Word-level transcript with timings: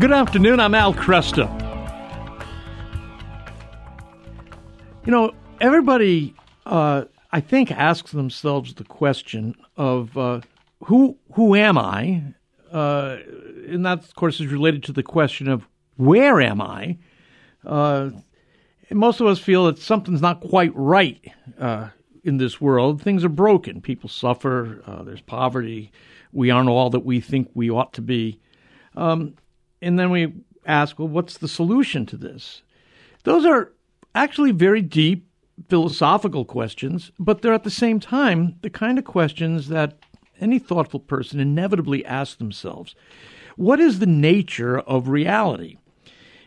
Good 0.00 0.10
afternoon. 0.10 0.58
I'm 0.58 0.74
Al 0.74 0.92
Kresta. 0.92 1.48
You 5.06 5.12
know, 5.12 5.32
everybody, 5.60 6.34
uh, 6.66 7.04
I 7.30 7.38
think, 7.38 7.70
asks 7.70 8.10
themselves 8.10 8.74
the 8.74 8.82
question 8.82 9.54
of 9.76 10.18
uh, 10.18 10.40
who 10.82 11.16
who 11.34 11.54
am 11.54 11.78
I, 11.78 12.24
uh, 12.72 13.18
and 13.68 13.86
that, 13.86 14.00
of 14.00 14.14
course, 14.16 14.40
is 14.40 14.48
related 14.48 14.82
to 14.84 14.92
the 14.92 15.04
question 15.04 15.46
of 15.46 15.68
where 15.96 16.40
am 16.40 16.60
I. 16.60 16.98
Uh, 17.64 18.10
most 18.90 19.20
of 19.20 19.28
us 19.28 19.38
feel 19.38 19.66
that 19.66 19.78
something's 19.78 20.20
not 20.20 20.40
quite 20.40 20.72
right 20.74 21.24
uh, 21.60 21.90
in 22.24 22.38
this 22.38 22.60
world. 22.60 23.00
Things 23.00 23.24
are 23.24 23.28
broken. 23.28 23.80
People 23.80 24.08
suffer. 24.08 24.82
Uh, 24.84 25.04
there's 25.04 25.20
poverty. 25.20 25.92
We 26.32 26.50
aren't 26.50 26.68
all 26.68 26.90
that 26.90 27.04
we 27.04 27.20
think 27.20 27.48
we 27.54 27.70
ought 27.70 27.92
to 27.92 28.02
be. 28.02 28.40
Um, 28.96 29.34
and 29.84 29.98
then 29.98 30.10
we 30.10 30.32
ask, 30.66 30.98
well, 30.98 31.08
what's 31.08 31.38
the 31.38 31.48
solution 31.48 32.06
to 32.06 32.16
this? 32.16 32.62
Those 33.24 33.44
are 33.44 33.72
actually 34.14 34.50
very 34.50 34.82
deep 34.82 35.28
philosophical 35.68 36.44
questions, 36.44 37.12
but 37.18 37.42
they're 37.42 37.52
at 37.52 37.64
the 37.64 37.70
same 37.70 38.00
time 38.00 38.56
the 38.62 38.70
kind 38.70 38.98
of 38.98 39.04
questions 39.04 39.68
that 39.68 39.98
any 40.40 40.58
thoughtful 40.58 41.00
person 41.00 41.38
inevitably 41.38 42.04
asks 42.04 42.36
themselves. 42.36 42.94
What 43.56 43.78
is 43.78 43.98
the 43.98 44.06
nature 44.06 44.80
of 44.80 45.08
reality? 45.08 45.76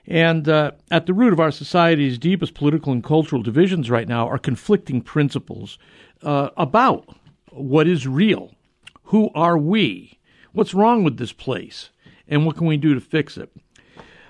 And 0.06 0.48
uh, 0.48 0.72
at 0.90 1.06
the 1.06 1.14
root 1.14 1.34
of 1.34 1.40
our 1.40 1.52
society's 1.52 2.18
deepest 2.18 2.54
political 2.54 2.94
and 2.94 3.04
cultural 3.04 3.42
divisions 3.42 3.90
right 3.90 4.08
now 4.08 4.28
are 4.28 4.38
conflicting 4.38 5.02
principles 5.02 5.78
uh, 6.24 6.50
about 6.58 7.16
what 7.52 7.88
is 7.88 8.08
real. 8.08 8.52
Who 9.04 9.30
are 9.36 9.58
we? 9.58 10.20
What's 10.54 10.74
wrong 10.74 11.04
with 11.04 11.18
this 11.18 11.34
place? 11.34 11.92
And 12.28 12.46
what 12.46 12.58
can 12.58 12.68
we 12.68 12.78
do 12.78 12.94
to 12.94 13.02
fix 13.02 13.38
it? 13.38 13.52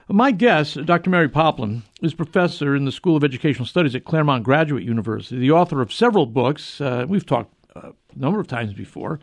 My 0.09 0.31
guest, 0.31 0.86
Dr. 0.86 1.09
Mary 1.09 1.28
Poplin, 1.28 1.84
is 2.02 2.14
professor 2.14 2.76
in 2.76 2.86
the 2.86 2.94
School 2.94 3.17
of 3.17 3.26
Educational 3.26 3.66
Studies 3.66 3.94
at 3.94 4.06
Claremont 4.06 4.44
Graduate 4.44 4.84
University, 4.84 5.38
the 5.38 5.52
author 5.52 5.81
of 5.81 5.92
several 5.92 6.25
books. 6.25 6.80
Uh, 6.80 7.06
we've 7.09 7.25
talked 7.25 7.53
a 7.75 7.94
number 8.16 8.40
of 8.40 8.48
times 8.48 8.73
before. 8.73 9.20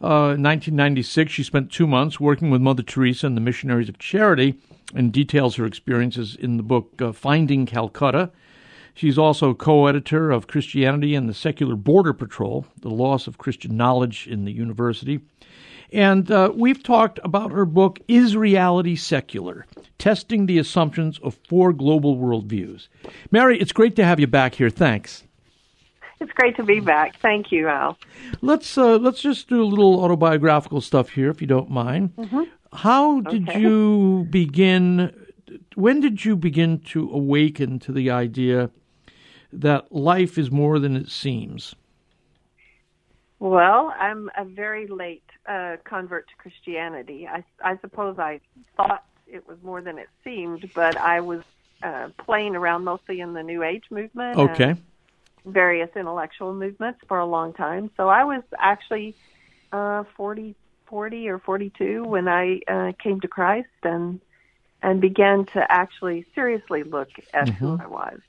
Uh, 0.00 0.34
in 0.34 0.42
1996, 0.42 1.32
she 1.32 1.42
spent 1.42 1.72
two 1.72 1.86
months 1.86 2.20
working 2.20 2.50
with 2.50 2.60
Mother 2.60 2.82
Teresa 2.82 3.26
and 3.26 3.36
the 3.36 3.40
Missionaries 3.40 3.88
of 3.88 3.98
Charity 3.98 4.54
and 4.94 5.12
details 5.12 5.56
her 5.56 5.66
experiences 5.66 6.36
in 6.36 6.56
the 6.56 6.62
book 6.62 7.00
uh, 7.00 7.12
Finding 7.12 7.66
Calcutta. 7.66 8.30
She's 8.94 9.16
also 9.16 9.54
co 9.54 9.86
editor 9.86 10.30
of 10.30 10.46
Christianity 10.46 11.14
and 11.14 11.28
the 11.28 11.34
Secular 11.34 11.76
Border 11.76 12.12
Patrol, 12.12 12.66
The 12.80 12.90
Loss 12.90 13.26
of 13.26 13.38
Christian 13.38 13.76
Knowledge 13.76 14.26
in 14.26 14.44
the 14.44 14.52
University. 14.52 15.20
And 15.92 16.30
uh, 16.30 16.52
we've 16.54 16.82
talked 16.82 17.20
about 17.22 17.52
her 17.52 17.66
book, 17.66 18.00
Is 18.08 18.36
Reality 18.36 18.96
Secular? 18.96 19.66
Testing 19.98 20.46
the 20.46 20.58
Assumptions 20.58 21.18
of 21.18 21.38
Four 21.48 21.72
Global 21.72 22.16
Worldviews. 22.16 22.88
Mary, 23.30 23.60
it's 23.60 23.72
great 23.72 23.94
to 23.96 24.04
have 24.04 24.18
you 24.18 24.26
back 24.26 24.54
here. 24.54 24.70
Thanks. 24.70 25.24
It's 26.18 26.32
great 26.32 26.56
to 26.56 26.62
be 26.62 26.80
back. 26.80 27.18
Thank 27.20 27.52
you, 27.52 27.68
Al. 27.68 27.98
Let's 28.40 28.78
uh, 28.78 28.96
let's 28.96 29.20
just 29.20 29.48
do 29.48 29.62
a 29.62 29.66
little 29.66 30.02
autobiographical 30.04 30.80
stuff 30.80 31.10
here, 31.10 31.30
if 31.30 31.40
you 31.40 31.48
don't 31.48 31.68
mind. 31.68 32.14
Mm-hmm. 32.16 32.42
How 32.72 33.20
did 33.20 33.48
okay. 33.48 33.60
you 33.60 34.26
begin? 34.30 35.12
When 35.74 36.00
did 36.00 36.24
you 36.24 36.36
begin 36.36 36.78
to 36.90 37.10
awaken 37.10 37.80
to 37.80 37.92
the 37.92 38.10
idea 38.10 38.70
that 39.52 39.92
life 39.92 40.38
is 40.38 40.50
more 40.50 40.78
than 40.78 40.96
it 40.96 41.10
seems? 41.10 41.74
Well, 43.42 43.92
I'm 43.98 44.30
a 44.38 44.44
very 44.44 44.86
late 44.86 45.24
uh, 45.48 45.74
convert 45.82 46.28
to 46.28 46.36
Christianity. 46.36 47.26
I, 47.26 47.42
I 47.60 47.76
suppose 47.78 48.16
I 48.16 48.38
thought 48.76 49.04
it 49.26 49.48
was 49.48 49.58
more 49.64 49.82
than 49.82 49.98
it 49.98 50.08
seemed, 50.22 50.70
but 50.76 50.96
I 50.96 51.22
was 51.22 51.42
uh, 51.82 52.10
playing 52.18 52.54
around 52.54 52.84
mostly 52.84 53.18
in 53.18 53.32
the 53.32 53.42
New 53.42 53.64
Age 53.64 53.82
movement. 53.90 54.38
Okay. 54.38 54.76
Various 55.44 55.90
intellectual 55.96 56.54
movements 56.54 57.00
for 57.08 57.18
a 57.18 57.26
long 57.26 57.52
time. 57.52 57.90
So 57.96 58.08
I 58.08 58.22
was 58.22 58.44
actually 58.60 59.16
uh, 59.72 60.04
40, 60.16 60.54
40 60.86 61.28
or 61.28 61.40
42 61.40 62.04
when 62.04 62.28
I 62.28 62.60
uh, 62.68 62.92
came 63.02 63.20
to 63.22 63.28
Christ 63.28 63.66
and 63.82 64.20
and 64.84 65.00
began 65.00 65.46
to 65.46 65.66
actually 65.70 66.26
seriously 66.32 66.84
look 66.84 67.10
at 67.34 67.48
mm-hmm. 67.48 67.66
who 67.66 67.80
I 67.82 67.86
was. 67.86 68.20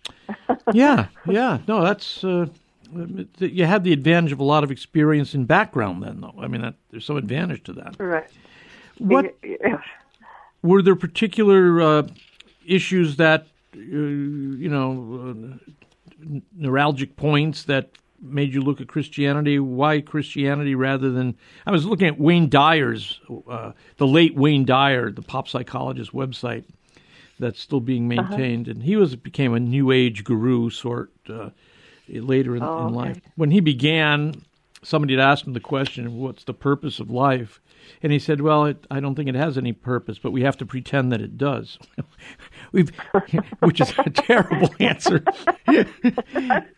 yeah, 0.74 1.08
yeah. 1.28 1.60
No, 1.68 1.84
that's 1.84 2.24
uh, 2.24 2.48
you 3.40 3.66
had 3.66 3.84
the 3.84 3.94
advantage 3.94 4.32
of 4.32 4.40
a 4.40 4.44
lot 4.44 4.64
of 4.64 4.72
experience 4.72 5.34
and 5.34 5.48
background 5.48 6.04
then, 6.04 6.22
though. 6.22 6.36
I 6.40 6.48
mean, 6.48 6.62
that, 6.62 6.76
there's 6.92 7.06
some 7.06 7.18
advantage 7.18 7.64
to 7.64 7.74
that. 7.74 7.96
Right. 8.00 8.28
What 8.98 9.36
yeah. 9.44 9.82
were 10.62 10.82
there 10.82 10.96
particular 10.96 11.82
uh, 11.82 12.08
issues 12.66 13.18
that 13.18 13.48
uh, 13.76 13.80
you 13.80 14.70
know 14.70 15.36
uh, 15.36 16.38
neuralgic 16.58 17.16
points 17.16 17.64
that 17.64 17.90
made 18.22 18.54
you 18.54 18.62
look 18.62 18.80
at 18.82 18.88
Christianity? 18.88 19.60
Why 19.60 20.02
Christianity 20.02 20.76
rather 20.76 21.12
than? 21.12 21.36
I 21.66 21.72
was 21.72 21.86
looking 21.86 22.08
at 22.08 22.20
Wayne 22.20 22.50
Dyer's, 22.50 23.20
uh, 23.50 23.74
the 23.98 24.08
late 24.08 24.36
Wayne 24.36 24.66
Dyer, 24.66 25.12
the 25.12 25.22
pop 25.22 25.48
psychologist 25.48 26.14
website 26.14 26.66
that's 27.40 27.60
still 27.60 27.82
being 27.82 28.12
uh-huh. 28.12 28.30
maintained, 28.30 28.68
uh-huh. 28.68 28.76
and 28.76 28.84
he 28.84 28.96
was 28.96 29.16
became 29.16 29.54
a 29.54 29.60
New 29.60 29.92
Age 29.92 30.24
guru 30.24 30.70
sort 30.70 31.12
uh, 31.30 31.50
later 32.08 32.56
in, 32.56 32.64
oh, 32.64 32.88
in 32.88 32.94
life. 32.94 33.20
When 33.36 33.52
he 33.52 33.60
began, 33.60 34.44
somebody 34.84 35.16
had 35.16 35.22
asked 35.22 35.48
him 35.48 35.54
the 35.54 35.60
question, 35.60 36.18
"What's 36.18 36.44
the 36.44 36.54
purpose 36.54 37.00
of 37.00 37.10
life?" 37.10 37.62
And 38.02 38.12
he 38.12 38.20
said, 38.20 38.42
"Well, 38.42 38.66
it, 38.66 38.86
I 38.92 39.00
don't 39.00 39.16
think 39.16 39.30
it 39.30 39.36
has 39.36 39.58
any 39.58 39.74
purpose, 39.74 40.20
but 40.20 40.32
we 40.32 40.42
have 40.44 40.58
to 40.58 40.66
pretend 40.66 41.12
that 41.12 41.22
it 41.22 41.38
does." 41.38 41.78
We've, 42.72 42.92
which 43.60 43.82
is 43.82 43.94
a 43.98 44.10
terrible 44.10 44.74
answer. 44.80 45.24
That's 45.66 45.92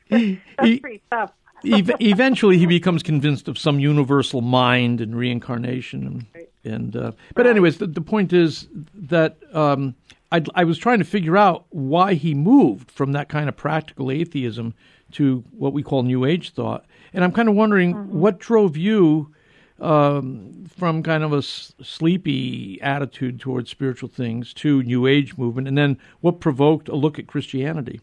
he, 0.09 0.39
pretty 0.79 1.01
tough. 1.11 1.31
eventually, 1.63 2.57
he 2.57 2.65
becomes 2.65 3.01
convinced 3.01 3.47
of 3.47 3.57
some 3.57 3.79
universal 3.79 4.41
mind 4.41 5.01
and 5.01 5.15
reincarnation. 5.15 6.27
And, 6.33 6.73
and 6.73 6.95
uh, 6.95 7.11
but 7.33 7.47
anyways, 7.47 7.77
the, 7.77 7.87
the, 7.87 8.01
point 8.01 8.33
is 8.33 8.67
that 8.93 9.37
um, 9.53 9.95
I 10.31 10.65
was 10.65 10.77
trying 10.77 10.99
to 10.99 11.05
figure 11.05 11.37
out 11.37 11.65
why 11.69 12.15
he 12.15 12.33
moved 12.33 12.91
from 12.91 13.13
that 13.13 13.29
kind 13.29 13.47
of 13.47 13.55
practical 13.55 14.11
atheism 14.11 14.73
to 15.13 15.43
what 15.51 15.73
we 15.73 15.83
call 15.83 16.03
New 16.03 16.25
Age 16.25 16.51
thought. 16.51 16.85
And 17.13 17.23
I'm 17.23 17.31
kind 17.31 17.47
of 17.47 17.55
wondering 17.55 17.93
mm-hmm. 17.93 18.19
what 18.19 18.39
drove 18.39 18.75
you 18.75 19.33
um, 19.79 20.65
from 20.77 21.03
kind 21.03 21.23
of 21.23 21.33
a 21.33 21.37
s- 21.37 21.73
sleepy 21.81 22.81
attitude 22.81 23.39
towards 23.39 23.69
spiritual 23.69 24.09
things 24.09 24.53
to 24.55 24.83
New 24.83 25.07
Age 25.07 25.37
movement, 25.37 25.67
and 25.67 25.77
then 25.77 25.97
what 26.21 26.39
provoked 26.39 26.87
a 26.87 26.95
look 26.95 27.19
at 27.19 27.27
Christianity. 27.27 27.99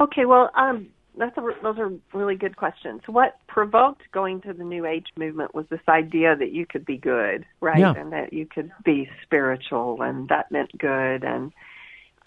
Okay, 0.00 0.24
well, 0.24 0.50
um, 0.54 0.88
that's 1.16 1.36
a, 1.38 1.42
those 1.62 1.78
are 1.78 1.90
really 2.12 2.36
good 2.36 2.56
questions. 2.56 3.02
What 3.06 3.38
provoked 3.46 4.02
going 4.12 4.40
to 4.42 4.52
the 4.52 4.64
New 4.64 4.84
Age 4.84 5.06
movement 5.16 5.54
was 5.54 5.66
this 5.70 5.80
idea 5.88 6.36
that 6.36 6.52
you 6.52 6.66
could 6.66 6.84
be 6.84 6.98
good, 6.98 7.46
right, 7.60 7.78
yeah. 7.78 7.94
and 7.96 8.12
that 8.12 8.32
you 8.32 8.46
could 8.46 8.70
be 8.84 9.08
spiritual, 9.22 10.02
and 10.02 10.28
that 10.28 10.50
meant 10.50 10.76
good, 10.76 11.24
and 11.24 11.52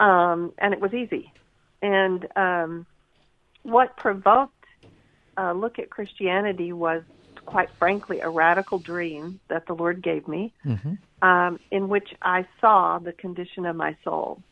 um, 0.00 0.52
and 0.58 0.72
it 0.72 0.80
was 0.80 0.94
easy. 0.94 1.32
And 1.82 2.26
um, 2.36 2.86
what 3.62 3.96
provoked 3.96 4.64
a 5.36 5.54
look 5.54 5.78
at 5.78 5.90
Christianity 5.90 6.72
was, 6.72 7.02
quite 7.46 7.70
frankly, 7.78 8.20
a 8.20 8.28
radical 8.28 8.78
dream 8.78 9.40
that 9.48 9.66
the 9.66 9.74
Lord 9.74 10.02
gave 10.02 10.28
me, 10.28 10.52
mm-hmm. 10.64 11.26
um, 11.26 11.58
in 11.70 11.88
which 11.88 12.14
I 12.22 12.46
saw 12.60 12.98
the 12.98 13.12
condition 13.12 13.66
of 13.66 13.76
my 13.76 13.96
soul, 14.04 14.42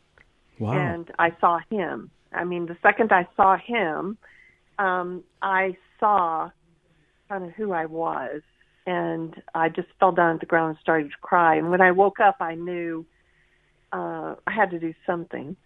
wow. 0.59 0.73
and 0.73 1.11
I 1.19 1.33
saw 1.41 1.61
Him. 1.71 2.11
I 2.33 2.45
mean, 2.45 2.67
the 2.67 2.77
second 2.83 3.13
I 3.13 3.27
saw 3.37 3.57
Him, 3.57 4.19
um, 4.79 5.25
I 5.43 5.77
saw 6.01 6.51
kind 7.29 7.45
of 7.45 7.51
who 7.53 7.73
I 7.73 7.87
was, 7.87 8.41
and 8.87 9.41
I 9.55 9.69
just 9.69 9.89
fell 10.01 10.13
down 10.13 10.35
at 10.35 10.41
the 10.41 10.47
ground 10.47 10.71
and 10.71 10.79
started 10.81 11.11
to 11.11 11.17
cry. 11.21 11.57
And 11.57 11.71
when 11.71 11.83
I 11.83 11.93
woke 11.93 12.21
up, 12.21 12.37
I 12.41 12.55
knew 12.55 13.05
uh, 13.93 14.35
I 14.47 14.53
had 14.53 14.71
to 14.71 14.79
do 14.79 14.95
something. 15.07 15.57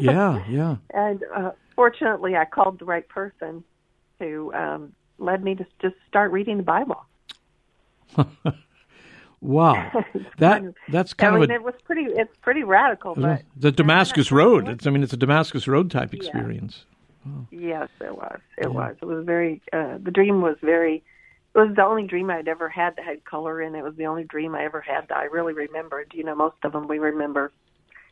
yeah, 0.00 0.44
yeah. 0.48 0.76
And 0.92 1.22
uh, 1.34 1.50
fortunately, 1.74 2.36
I 2.36 2.44
called 2.44 2.78
the 2.78 2.84
right 2.84 3.06
person 3.08 3.64
who 4.18 4.52
um, 4.54 4.92
led 5.18 5.44
me 5.44 5.54
to 5.54 5.66
just 5.80 5.96
start 6.08 6.32
reading 6.32 6.56
the 6.56 6.62
Bible. 6.62 7.04
wow, 9.40 10.04
that 10.38 10.62
that's 10.88 11.12
kind 11.12 11.34
I 11.34 11.38
mean, 11.38 11.44
of 11.44 11.50
a, 11.50 11.54
it 11.54 11.62
was 11.62 11.74
pretty. 11.84 12.04
It's 12.04 12.34
pretty 12.40 12.62
radical, 12.62 13.14
but 13.14 13.42
the 13.56 13.72
Damascus 13.72 14.32
Road. 14.32 14.68
It's, 14.68 14.86
I 14.86 14.90
mean, 14.90 15.02
it's 15.02 15.12
a 15.12 15.18
Damascus 15.18 15.68
Road 15.68 15.90
type 15.90 16.14
experience. 16.14 16.84
Yeah. 17.24 17.32
Yes, 17.50 17.88
it 18.00 18.16
was. 18.16 18.38
It 18.56 18.64
yeah. 18.64 18.68
was. 18.68 18.96
It 19.02 19.04
was 19.04 19.24
very. 19.26 19.60
Uh, 19.72 19.98
the 20.00 20.10
dream 20.10 20.40
was 20.40 20.56
very. 20.62 21.02
It 21.56 21.60
was 21.60 21.74
the 21.74 21.84
only 21.84 22.02
dream 22.02 22.28
I'd 22.28 22.48
ever 22.48 22.68
had 22.68 22.96
that 22.96 23.04
had 23.06 23.24
color 23.24 23.62
in 23.62 23.74
it. 23.74 23.78
It 23.78 23.84
was 23.84 23.96
the 23.96 24.04
only 24.04 24.24
dream 24.24 24.54
I 24.54 24.64
ever 24.64 24.82
had 24.82 25.08
that 25.08 25.16
I 25.16 25.24
really 25.24 25.54
remembered. 25.54 26.12
You 26.14 26.22
know, 26.22 26.34
most 26.34 26.56
of 26.64 26.72
them 26.72 26.86
we 26.86 26.98
remember 26.98 27.50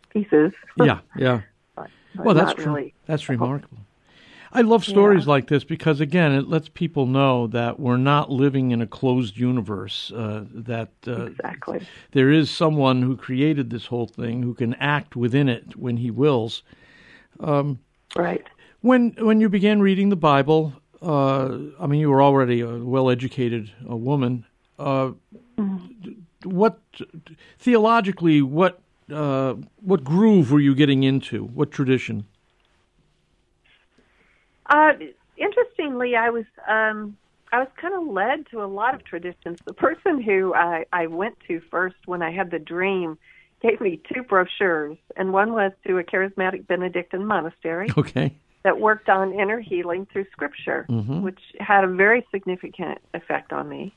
pieces. 0.09 0.53
yeah, 0.79 1.01
yeah. 1.15 1.43
but, 1.77 1.91
but 2.15 2.25
well, 2.25 2.35
that's 2.35 2.59
really 2.59 2.95
that's 3.07 3.29
remarkable. 3.29 3.79
I 4.51 4.61
love 4.61 4.85
stories 4.85 5.25
yeah. 5.25 5.31
like 5.31 5.49
this 5.49 5.65
because, 5.65 6.01
again, 6.01 6.31
it 6.31 6.49
lets 6.49 6.69
people 6.69 7.07
know 7.07 7.49
that 7.49 7.81
we're 7.81 7.97
not 7.97 8.31
living 8.31 8.71
in 8.71 8.81
a 8.81 8.87
closed 8.87 9.37
universe. 9.37 10.13
Uh, 10.15 10.45
that 10.55 10.93
uh, 11.07 11.25
exactly 11.25 11.87
there 12.13 12.31
is 12.31 12.51
someone 12.51 13.03
who 13.03 13.17
created 13.17 13.69
this 13.69 13.87
whole 13.87 14.07
thing 14.07 14.43
who 14.43 14.55
can 14.55 14.73
act 14.75 15.17
within 15.17 15.51
it 15.51 15.77
when 15.77 15.99
he 15.99 16.11
wills. 16.11 16.63
Um, 17.41 17.81
right. 18.17 18.47
When 18.81 19.11
when 19.19 19.41
you 19.41 19.51
began 19.51 19.83
reading 19.83 20.09
the 20.09 20.17
Bible, 20.17 20.73
I 21.05 21.87
mean, 21.87 22.01
you 22.01 22.11
were 22.11 22.23
already 22.23 22.61
a 22.61 22.77
well-educated 22.79 23.71
woman. 23.83 24.47
Uh, 24.79 25.13
mm-hmm. 25.59 26.13
What 26.45 26.79
theologically, 27.59 28.43
what 28.43 28.81
uh, 29.13 29.55
what 29.81 30.05
groove 30.05 30.51
were 30.51 30.61
you 30.61 30.75
getting 30.75 31.03
into? 31.03 31.45
What 31.45 31.71
tradition? 31.71 32.27
Uh, 34.67 34.93
interestingly, 35.37 36.17
I 36.17 36.31
was 36.31 36.45
um, 36.69 37.17
I 37.53 37.61
was 37.61 37.69
kind 37.81 37.95
of 37.95 38.07
led 38.13 38.47
to 38.51 38.63
a 38.63 38.67
lot 38.67 38.95
of 38.95 39.05
traditions. 39.05 39.59
The 39.65 39.75
person 39.75 40.21
who 40.21 40.55
I, 40.55 40.85
I 40.93 41.07
went 41.07 41.39
to 41.49 41.61
first 41.71 41.97
when 42.07 42.23
I 42.23 42.31
had 42.31 42.51
the 42.51 42.59
dream 42.59 43.17
gave 43.63 43.81
me 43.81 44.01
two 44.13 44.23
brochures, 44.23 44.99
and 45.17 45.33
one 45.33 45.53
was 45.53 45.73
to 45.87 45.99
a 45.99 46.05
charismatic 46.05 46.67
Benedictine 46.67 47.25
monastery. 47.25 47.89
Okay. 47.97 48.37
That 48.65 48.81
worked 48.81 49.11
on 49.11 49.33
inner 49.33 49.61
healing 49.61 50.07
through 50.11 50.25
Scripture, 50.33 50.87
mm-hmm. 50.89 51.21
which 51.23 51.39
had 51.61 51.85
a 51.85 51.87
very 51.87 52.27
significant 52.33 52.99
effect 53.13 53.53
on 53.53 53.69
me 53.69 53.95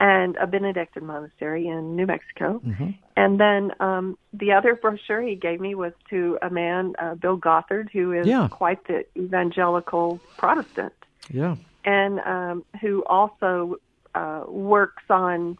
and 0.00 0.36
a 0.36 0.46
Benedictine 0.46 1.04
monastery 1.04 1.68
in 1.68 1.94
New 1.94 2.06
Mexico. 2.06 2.60
Mm-hmm. 2.66 2.90
And 3.16 3.38
then 3.38 3.72
um, 3.80 4.16
the 4.32 4.52
other 4.52 4.74
brochure 4.74 5.20
he 5.20 5.34
gave 5.34 5.60
me 5.60 5.74
was 5.74 5.92
to 6.08 6.38
a 6.40 6.48
man, 6.48 6.94
uh, 6.98 7.16
Bill 7.16 7.36
Gothard, 7.36 7.90
who 7.92 8.12
is 8.12 8.26
yeah. 8.26 8.48
quite 8.50 8.86
the 8.86 9.04
evangelical 9.16 10.18
Protestant. 10.38 10.94
Yeah. 11.30 11.56
And 11.84 12.20
um, 12.20 12.64
who 12.80 13.04
also 13.04 13.76
uh, 14.14 14.44
works 14.48 15.02
on, 15.10 15.58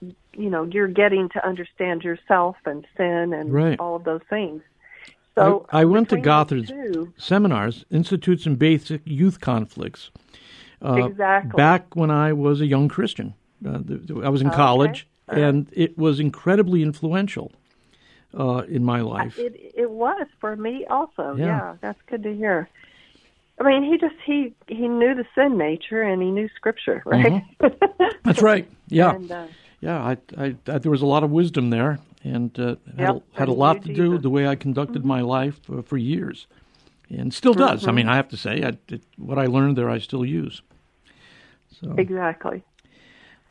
you 0.00 0.50
know, 0.50 0.64
you're 0.64 0.88
getting 0.88 1.28
to 1.30 1.46
understand 1.46 2.02
yourself 2.02 2.56
and 2.64 2.84
sin 2.96 3.32
and 3.32 3.52
right. 3.52 3.78
all 3.78 3.94
of 3.94 4.04
those 4.04 4.22
things. 4.28 4.62
So 5.38 5.66
I, 5.70 5.82
I 5.82 5.84
went 5.84 6.08
to 6.10 6.16
Gothard's 6.16 6.68
two, 6.68 7.12
seminars, 7.16 7.84
Institutes 7.90 8.46
in 8.46 8.56
Basic 8.56 9.02
Youth 9.04 9.40
Conflicts. 9.40 10.10
Uh, 10.84 11.06
exactly. 11.06 11.56
Back 11.56 11.96
when 11.96 12.10
I 12.10 12.32
was 12.32 12.60
a 12.60 12.66
young 12.66 12.88
Christian. 12.88 13.34
Uh, 13.66 13.80
I 14.22 14.28
was 14.28 14.40
in 14.40 14.50
college, 14.50 15.08
okay. 15.28 15.42
and 15.42 15.68
it 15.72 15.98
was 15.98 16.20
incredibly 16.20 16.82
influential 16.82 17.50
uh, 18.38 18.62
in 18.68 18.84
my 18.84 19.00
life. 19.00 19.38
It 19.38 19.72
it 19.74 19.90
was 19.90 20.26
for 20.40 20.54
me 20.56 20.86
also. 20.86 21.34
Yeah. 21.36 21.46
yeah, 21.46 21.76
that's 21.80 22.00
good 22.06 22.22
to 22.22 22.34
hear. 22.34 22.68
I 23.60 23.64
mean, 23.64 23.82
he 23.82 23.98
just 23.98 24.14
he 24.24 24.54
he 24.68 24.86
knew 24.88 25.14
the 25.14 25.26
sin 25.34 25.58
nature 25.58 26.02
and 26.02 26.22
he 26.22 26.30
knew 26.30 26.48
Scripture, 26.54 27.02
right? 27.04 27.42
Mm-hmm. 27.60 28.04
That's 28.24 28.42
right. 28.42 28.68
Yeah, 28.88 29.14
and, 29.14 29.30
uh, 29.30 29.46
yeah. 29.80 30.00
I, 30.00 30.16
I, 30.36 30.56
I, 30.68 30.78
there 30.78 30.92
was 30.92 31.02
a 31.02 31.06
lot 31.06 31.24
of 31.24 31.30
wisdom 31.30 31.70
there, 31.70 31.98
and 32.24 32.58
uh, 32.58 32.76
had, 32.96 33.16
a, 33.16 33.22
had 33.32 33.48
a 33.48 33.52
lot 33.52 33.82
to 33.82 33.92
do 33.92 34.10
with 34.10 34.22
the 34.22 34.30
way 34.30 34.46
I 34.46 34.54
conducted 34.54 35.00
mm-hmm. 35.00 35.08
my 35.08 35.20
life 35.20 35.60
uh, 35.70 35.82
for 35.82 35.96
years, 35.96 36.46
and 37.08 37.32
still 37.32 37.54
does. 37.54 37.82
Mm-hmm. 37.82 37.88
I 37.88 37.92
mean, 37.92 38.08
I 38.08 38.16
have 38.16 38.28
to 38.28 38.36
say, 38.36 38.62
I, 38.62 38.78
it, 38.88 39.02
what 39.16 39.38
I 39.38 39.46
learned 39.46 39.76
there, 39.76 39.88
I 39.88 39.98
still 39.98 40.24
use. 40.24 40.62
So 41.80 41.94
exactly. 41.96 42.62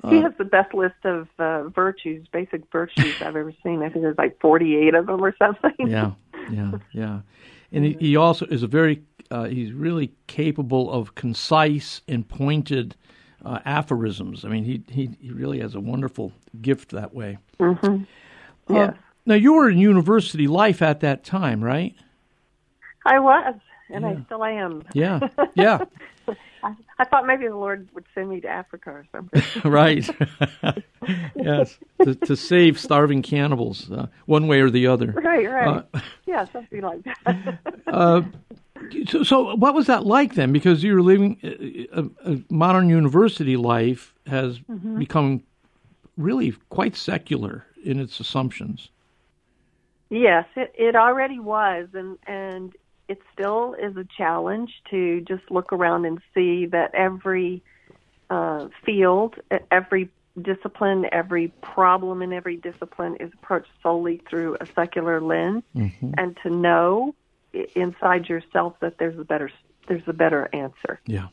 He 0.09 0.17
uh, 0.17 0.21
has 0.23 0.33
the 0.37 0.45
best 0.45 0.73
list 0.73 1.05
of 1.05 1.27
uh, 1.39 1.69
virtues, 1.69 2.27
basic 2.31 2.69
virtues 2.71 3.15
I've 3.21 3.35
ever 3.35 3.53
seen. 3.63 3.81
I 3.81 3.89
think 3.89 4.03
there's 4.03 4.17
like 4.17 4.39
48 4.39 4.93
of 4.93 5.07
them 5.07 5.23
or 5.23 5.35
something. 5.37 5.73
Yeah, 5.79 6.11
yeah, 6.51 6.71
yeah. 6.91 7.19
And 7.71 7.83
he, 7.83 7.97
he 7.99 8.15
also 8.15 8.45
is 8.45 8.63
a 8.63 8.67
very, 8.67 9.01
uh, 9.31 9.45
he's 9.45 9.73
really 9.73 10.13
capable 10.27 10.91
of 10.91 11.15
concise 11.15 12.01
and 12.07 12.27
pointed 12.27 12.95
uh, 13.43 13.59
aphorisms. 13.65 14.45
I 14.45 14.49
mean, 14.49 14.63
he, 14.63 14.83
he, 14.89 15.09
he 15.19 15.31
really 15.31 15.59
has 15.59 15.73
a 15.73 15.79
wonderful 15.79 16.31
gift 16.61 16.91
that 16.91 17.13
way. 17.13 17.37
Mm-hmm. 17.59 18.03
Uh, 18.69 18.91
now, 19.25 19.35
you 19.35 19.53
were 19.53 19.69
in 19.69 19.77
university 19.77 20.47
life 20.47 20.81
at 20.81 21.01
that 21.01 21.25
time, 21.25 21.63
right? 21.63 21.93
I 23.05 23.19
was, 23.19 23.55
and 23.89 24.03
yeah. 24.03 24.09
I 24.09 24.23
still 24.25 24.43
am. 24.43 24.83
Yeah, 24.93 25.19
yeah. 25.55 25.83
I, 26.63 26.75
I 26.97 27.03
thought 27.05 27.25
maybe 27.27 27.47
the 27.47 27.55
Lord 27.55 27.89
would 27.93 28.05
send 28.15 28.29
me 28.29 28.41
to 28.41 28.47
Africa 28.47 28.89
or 28.89 29.05
something. 29.11 29.43
right. 29.69 30.09
yes, 31.35 31.77
to, 32.03 32.15
to, 32.15 32.35
save 32.35 32.79
starving 32.79 33.21
cannibals, 33.21 33.91
uh, 33.91 34.07
one 34.25 34.47
way 34.47 34.61
or 34.61 34.69
the 34.69 34.87
other. 34.87 35.11
Right, 35.11 35.49
right. 35.49 35.85
Uh, 35.93 35.99
yeah, 36.25 36.45
something 36.45 36.81
like 36.81 37.03
that. 37.03 37.59
uh, 37.87 38.21
so, 39.09 39.23
so, 39.23 39.55
what 39.55 39.73
was 39.73 39.87
that 39.87 40.05
like 40.05 40.35
then? 40.35 40.51
Because 40.51 40.83
you 40.83 40.93
were 40.93 41.01
living 41.01 41.37
a, 41.43 41.87
uh, 41.93 42.03
a 42.25 42.43
modern 42.49 42.89
university 42.89 43.57
life 43.57 44.13
has 44.25 44.59
mm-hmm. 44.59 44.99
become 44.99 45.43
really 46.17 46.55
quite 46.69 46.95
secular 46.95 47.66
in 47.83 47.99
its 47.99 48.19
assumptions. 48.19 48.89
Yes, 50.09 50.45
it, 50.55 50.73
it 50.77 50.95
already 50.95 51.39
was, 51.39 51.89
and 51.93 52.17
and 52.25 52.73
it 53.07 53.21
still 53.33 53.73
is 53.73 53.95
a 53.97 54.05
challenge 54.17 54.81
to 54.89 55.21
just 55.21 55.49
look 55.49 55.73
around 55.73 56.05
and 56.05 56.19
see 56.33 56.65
that 56.67 56.93
every 56.93 57.61
uh, 58.29 58.67
field, 58.85 59.35
every 59.71 60.09
discipline, 60.41 61.07
every 61.11 61.49
problem 61.61 62.21
in 62.21 62.31
every 62.31 62.57
discipline 62.57 63.15
is 63.19 63.31
approached 63.33 63.71
solely 63.81 64.21
through 64.29 64.57
a 64.61 64.65
secular 64.75 65.19
lens, 65.19 65.63
mm-hmm. 65.75 66.11
and 66.17 66.37
to 66.43 66.49
know 66.49 67.15
inside 67.75 68.29
yourself 68.29 68.75
that 68.81 68.97
there's 68.97 69.17
a 69.19 69.23
better 69.23 69.51
there's 69.87 70.07
a 70.07 70.13
better 70.13 70.49
answer. 70.53 70.99
Yeah, 71.05 71.27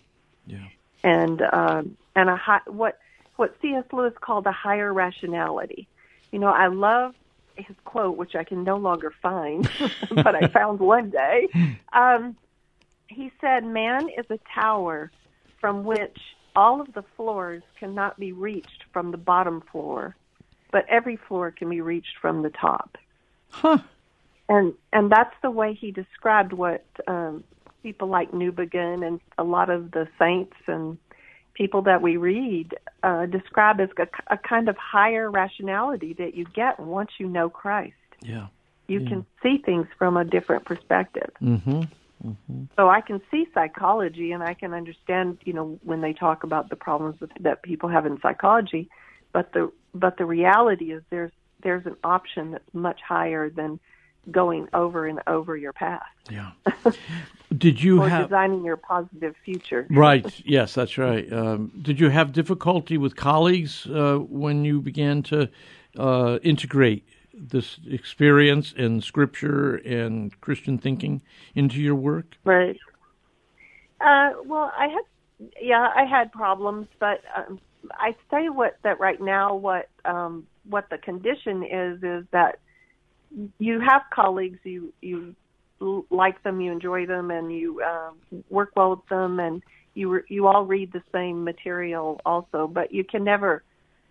yeah. 0.46 0.67
And 1.02 1.43
um, 1.52 1.96
and 2.17 2.29
a 2.29 2.37
high, 2.37 2.61
what 2.67 2.99
what 3.37 3.55
C.S. 3.61 3.85
Lewis 3.93 4.14
called 4.20 4.46
a 4.46 4.52
higher 4.52 4.93
rationality. 4.93 5.88
You 6.34 6.40
know, 6.40 6.48
I 6.48 6.66
love 6.66 7.14
his 7.54 7.76
quote, 7.84 8.16
which 8.16 8.34
I 8.34 8.42
can 8.42 8.64
no 8.64 8.76
longer 8.76 9.12
find, 9.22 9.70
but 10.10 10.34
I 10.34 10.48
found 10.48 10.81
one 10.81 11.10
day. 11.10 11.46
Um, 11.92 12.36
he 13.06 13.31
said, 13.40 13.64
"Man 13.64 14.08
is 14.08 14.26
a 14.31 14.40
tower 14.52 15.12
from 15.60 15.84
which 15.84 16.19
all 16.56 16.81
of 16.81 16.92
the 16.92 17.04
floors 17.16 17.62
cannot 17.78 18.19
be 18.19 18.32
reached 18.32 18.82
from 18.92 19.12
the 19.12 19.16
bottom 19.16 19.62
floor, 19.70 20.16
but 20.72 20.84
every 20.88 21.14
floor 21.14 21.52
can 21.52 21.70
be 21.70 21.81
reached 21.81 22.19
from 22.20 22.42
the 22.42 22.50
top." 22.50 22.98
Huh. 23.50 23.78
And 24.48 24.75
and 24.92 25.12
that's 25.12 25.36
the 25.40 25.52
way 25.52 25.72
he 25.72 25.92
described 25.92 26.52
what 26.52 26.84
um, 27.06 27.44
people 27.84 28.08
like 28.08 28.32
Newbigin 28.32 29.06
and 29.06 29.20
a 29.38 29.44
lot 29.44 29.70
of 29.70 29.92
the 29.92 30.08
saints 30.19 30.56
and 30.66 30.98
people 31.54 31.82
that 31.82 32.02
we 32.02 32.17
read 32.17 32.74
uh, 33.02 33.26
describe 33.26 33.81
as 33.81 33.88
a, 33.98 34.06
a, 34.34 34.36
kind 34.38 34.69
of 34.69 34.76
higher 34.76 35.31
rationality 35.31 36.12
that 36.14 36.34
you 36.34 36.44
get 36.55 36.81
once 36.81 37.10
you 37.19 37.29
know 37.29 37.48
Christ. 37.48 37.94
Yeah. 38.22 38.48
You 38.88 39.00
yeah. 39.00 39.08
can 39.08 39.26
see 39.43 39.58
things 39.64 39.86
from 39.98 40.17
a 40.17 40.24
different 40.24 40.64
perspective. 40.64 41.31
Mm-hmm. 41.40 41.82
Mm-hmm. 42.26 42.64
So 42.76 42.88
I 42.88 43.00
can 43.00 43.20
see 43.31 43.46
psychology, 43.55 44.32
and 44.32 44.43
I 44.43 44.55
can 44.55 44.72
understand, 44.72 45.38
you 45.44 45.52
know, 45.52 45.79
when 45.82 46.00
they 46.00 46.12
talk 46.12 46.43
about 46.43 46.70
the 46.70 46.76
problems 46.76 47.17
that 47.40 47.62
people 47.62 47.88
have 47.88 48.06
in 48.06 48.19
psychology. 48.20 48.88
But 49.32 49.52
the 49.52 49.70
but 49.94 50.17
the 50.17 50.24
reality 50.24 50.93
is 50.93 51.02
there's 51.10 51.32
there's 51.62 51.86
an 51.86 51.96
option 52.02 52.52
that's 52.52 52.74
much 52.74 53.00
higher 53.06 53.50
than 53.50 53.79
going 54.31 54.69
over 54.72 55.06
and 55.06 55.20
over 55.26 55.56
your 55.56 55.72
past. 55.72 56.05
Yeah. 56.31 56.52
Did 57.56 57.82
you 57.82 58.03
or 58.03 58.08
have 58.08 58.29
designing 58.29 58.65
your 58.65 58.77
positive 58.77 59.34
future? 59.44 59.87
right. 59.91 60.27
Yes, 60.44 60.75
that's 60.75 60.96
right. 60.99 61.31
Um, 61.32 61.73
did 61.82 62.01
you 62.01 62.08
have 62.08 62.32
difficulty 62.32 62.96
with 62.96 63.17
colleagues 63.17 63.87
uh, 63.87 64.17
when 64.17 64.65
you 64.65 64.81
began 64.81 65.23
to 65.25 65.49
uh, 65.99 66.39
integrate 66.43 67.06
this 67.32 67.79
experience 67.87 68.75
and 68.77 69.03
scripture 69.03 69.77
and 69.77 70.41
Christian 70.41 70.79
thinking 70.79 71.23
into 71.55 71.81
your 71.81 71.94
work? 71.94 72.37
Right. 72.44 72.79
Uh, 74.01 74.31
well, 74.44 74.73
I 74.77 74.89
had, 74.89 75.51
yeah, 75.61 75.93
I 75.94 76.05
had 76.05 76.32
problems, 76.32 76.89
but 76.99 77.23
um, 77.37 77.61
I 77.93 78.15
say 78.31 78.49
what 78.49 78.79
that 78.82 79.01
right 79.01 79.20
now. 79.20 79.55
What 79.55 79.89
um, 80.05 80.46
what 80.69 80.89
the 80.91 80.99
condition 80.99 81.63
is 81.63 82.03
is 82.03 82.25
that 82.31 82.58
you 83.58 83.81
have 83.81 84.03
colleagues 84.13 84.58
you 84.65 84.93
you 85.01 85.34
like 86.10 86.43
them, 86.43 86.60
you 86.60 86.72
enjoy 86.72 87.06
them, 87.06 87.31
and 87.31 87.53
you 87.53 87.81
uh, 87.82 88.10
work 88.50 88.72
well 88.76 88.91
with 88.91 89.06
them, 89.08 89.38
and 89.41 89.62
you 89.94 90.10
re- 90.10 90.22
you 90.29 90.46
all 90.46 90.64
read 90.64 90.93
the 90.93 91.03
same 91.12 91.44
material 91.44 92.20
also. 92.24 92.67
But 92.67 92.93
you 92.93 93.05
can 93.05 93.24
never. 93.24 93.62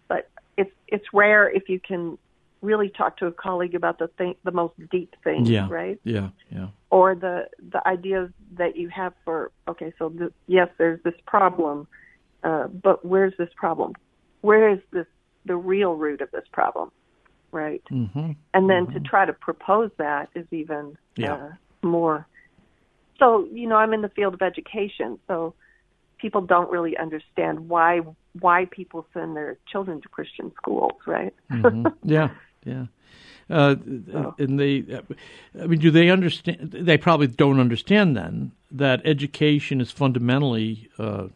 But 0.07 0.29
it's 0.57 0.71
it's 0.87 1.05
rare 1.13 1.49
if 1.49 1.69
you 1.69 1.79
can 1.79 2.17
really 2.61 2.89
talk 2.89 3.17
to 3.17 3.25
a 3.27 3.31
colleague 3.31 3.75
about 3.75 3.99
the 3.99 4.07
thing, 4.17 4.35
the 4.43 4.51
most 4.51 4.73
deep 4.89 5.15
things, 5.23 5.49
yeah. 5.49 5.67
right? 5.69 5.99
Yeah, 6.03 6.29
yeah. 6.49 6.67
Or 6.89 7.15
the 7.15 7.47
the 7.71 7.85
ideas 7.87 8.29
that 8.57 8.77
you 8.77 8.89
have 8.89 9.13
for 9.25 9.51
okay, 9.67 9.93
so 9.99 10.09
the, 10.09 10.31
yes, 10.47 10.69
there's 10.77 11.01
this 11.03 11.15
problem, 11.25 11.87
uh, 12.43 12.67
but 12.67 13.05
where's 13.05 13.33
this 13.37 13.49
problem? 13.55 13.93
Where 14.41 14.69
is 14.69 14.79
this 14.91 15.07
the 15.45 15.55
real 15.55 15.95
root 15.95 16.21
of 16.21 16.31
this 16.31 16.45
problem? 16.51 16.91
right? 17.53 17.83
Mm-hmm. 17.91 18.31
And 18.53 18.69
then 18.69 18.87
mm-hmm. 18.87 18.93
to 18.93 18.99
try 18.99 19.25
to 19.25 19.33
propose 19.33 19.91
that 19.97 20.29
is 20.35 20.45
even 20.51 20.97
yeah. 21.15 21.35
uh, 21.35 21.49
more 21.83 22.27
so 23.19 23.47
you 23.51 23.67
know, 23.67 23.75
I'm 23.75 23.93
in 23.93 24.01
the 24.01 24.09
field 24.09 24.33
of 24.33 24.41
education, 24.41 25.19
so 25.27 25.53
people 26.17 26.41
don't 26.41 26.69
really 26.69 26.97
understand 26.97 27.69
why 27.69 28.01
why 28.39 28.65
people 28.65 29.05
send 29.13 29.35
their 29.35 29.57
children 29.71 30.01
to 30.01 30.09
Christian 30.09 30.51
schools, 30.55 30.93
right? 31.05 31.33
mm-hmm. 31.51 31.87
Yeah, 32.03 32.29
yeah. 32.65 32.85
Uh, 33.49 33.75
oh. 34.13 34.35
And 34.39 34.59
they, 34.59 34.83
I 35.61 35.67
mean, 35.67 35.79
do 35.79 35.91
they 35.91 36.09
understand? 36.09 36.71
They 36.71 36.97
probably 36.97 37.27
don't 37.27 37.59
understand 37.59 38.17
then 38.17 38.51
that 38.71 39.01
education 39.05 39.81
is 39.81 39.91
fundamentally, 39.91 40.89
uh, 40.97 41.27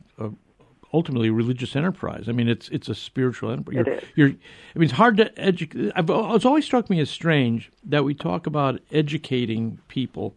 ultimately, 0.93 1.27
a 1.27 1.33
religious 1.33 1.75
enterprise. 1.75 2.25
I 2.27 2.31
mean, 2.31 2.47
it's 2.47 2.69
it's 2.69 2.89
a 2.89 2.95
spiritual 2.95 3.51
enterprise. 3.51 3.85
You're, 4.15 4.27
it 4.27 4.33
is. 4.33 4.35
I 4.75 4.79
mean, 4.79 4.85
it's 4.85 4.93
hard 4.97 5.17
to 5.17 5.39
educate. 5.39 5.91
It's 5.95 6.45
always 6.45 6.65
struck 6.65 6.89
me 6.89 6.99
as 6.99 7.09
strange 7.09 7.71
that 7.83 8.03
we 8.03 8.13
talk 8.13 8.47
about 8.47 8.79
educating 8.91 9.79
people, 9.87 10.35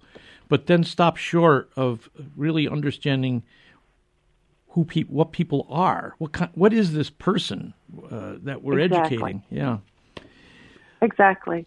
but 0.49 0.67
then 0.67 0.85
stop 0.85 1.17
short 1.17 1.71
of 1.77 2.11
really 2.37 2.69
understanding 2.69 3.43
who 4.71 4.85
pe- 4.85 5.03
what 5.03 5.33
people 5.33 5.67
are. 5.69 6.15
What 6.19 6.33
kind, 6.33 6.51
what 6.55 6.73
is 6.73 6.93
this 6.93 7.11
person 7.11 7.75
uh, 8.11 8.35
that 8.43 8.63
we're 8.63 8.79
exactly. 8.79 9.17
educating? 9.17 9.43
Yeah. 9.51 9.79
Exactly. 11.03 11.67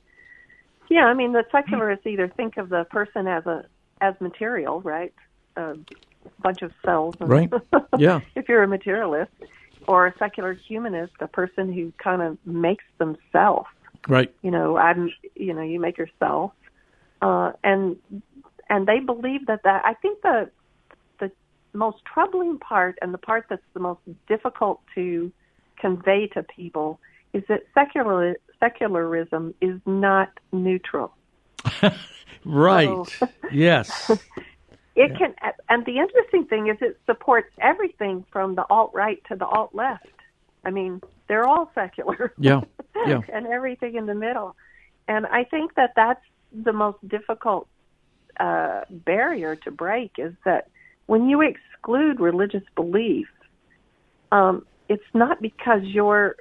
Yeah, 0.89 1.05
I 1.05 1.13
mean 1.13 1.33
the 1.33 1.43
secularists 1.51 2.05
either 2.05 2.27
think 2.27 2.57
of 2.57 2.69
the 2.69 2.85
person 2.85 3.27
as 3.27 3.45
a 3.45 3.65
as 4.01 4.13
material, 4.19 4.81
right? 4.81 5.13
A 5.55 5.75
bunch 6.41 6.61
of 6.61 6.71
cells. 6.85 7.15
right. 7.19 7.51
Yeah. 7.97 8.21
if 8.35 8.49
you're 8.49 8.63
a 8.63 8.67
materialist, 8.67 9.31
or 9.87 10.07
a 10.07 10.17
secular 10.17 10.53
humanist, 10.53 11.13
a 11.19 11.27
person 11.27 11.71
who 11.71 11.91
kind 11.97 12.21
of 12.21 12.37
makes 12.45 12.83
themselves. 12.97 13.67
Right. 14.07 14.33
You 14.41 14.51
know, 14.51 14.77
I'm. 14.77 15.11
You 15.35 15.53
know, 15.53 15.61
you 15.61 15.79
make 15.79 15.97
yourself, 15.97 16.51
uh, 17.21 17.53
and 17.63 17.97
and 18.69 18.87
they 18.87 18.99
believe 18.99 19.45
that 19.47 19.63
that. 19.63 19.83
I 19.85 19.93
think 19.93 20.21
the 20.21 20.49
the 21.19 21.31
most 21.73 21.97
troubling 22.11 22.57
part 22.59 22.97
and 23.01 23.13
the 23.13 23.17
part 23.17 23.45
that's 23.49 23.61
the 23.73 23.79
most 23.79 24.01
difficult 24.27 24.81
to 24.95 25.31
convey 25.79 26.27
to 26.27 26.43
people 26.43 26.99
is 27.33 27.43
that 27.47 27.61
secular 27.73 28.35
secularism 28.59 29.53
is 29.61 29.79
not 29.85 30.29
neutral. 30.51 31.15
right. 32.45 32.87
So, 32.87 33.27
yes. 33.51 34.11
It 34.95 35.11
yeah. 35.11 35.17
can, 35.17 35.53
and 35.69 35.85
the 35.85 35.97
interesting 35.97 36.45
thing 36.45 36.67
is 36.67 36.77
it 36.81 36.99
supports 37.05 37.49
everything 37.59 38.25
from 38.31 38.55
the 38.55 38.65
alt 38.69 38.91
right 38.93 39.21
to 39.29 39.35
the 39.35 39.45
alt 39.45 39.73
left. 39.73 40.05
I 40.63 40.69
mean, 40.69 41.01
they're 41.27 41.47
all 41.47 41.71
secular. 41.73 42.33
Yeah, 42.37 42.61
yeah. 43.07 43.21
and 43.33 43.47
everything 43.47 43.95
in 43.95 44.05
the 44.05 44.13
middle. 44.13 44.55
And 45.07 45.25
I 45.25 45.43
think 45.43 45.75
that 45.75 45.93
that's 45.95 46.23
the 46.53 46.73
most 46.73 47.05
difficult 47.07 47.67
uh, 48.39 48.81
barrier 48.89 49.55
to 49.57 49.71
break 49.71 50.13
is 50.17 50.33
that 50.45 50.69
when 51.07 51.27
you 51.27 51.41
exclude 51.41 52.19
religious 52.19 52.63
belief, 52.75 53.27
um, 54.31 54.65
it's 54.89 55.03
not 55.13 55.41
because 55.41 55.81
you're 55.83 56.35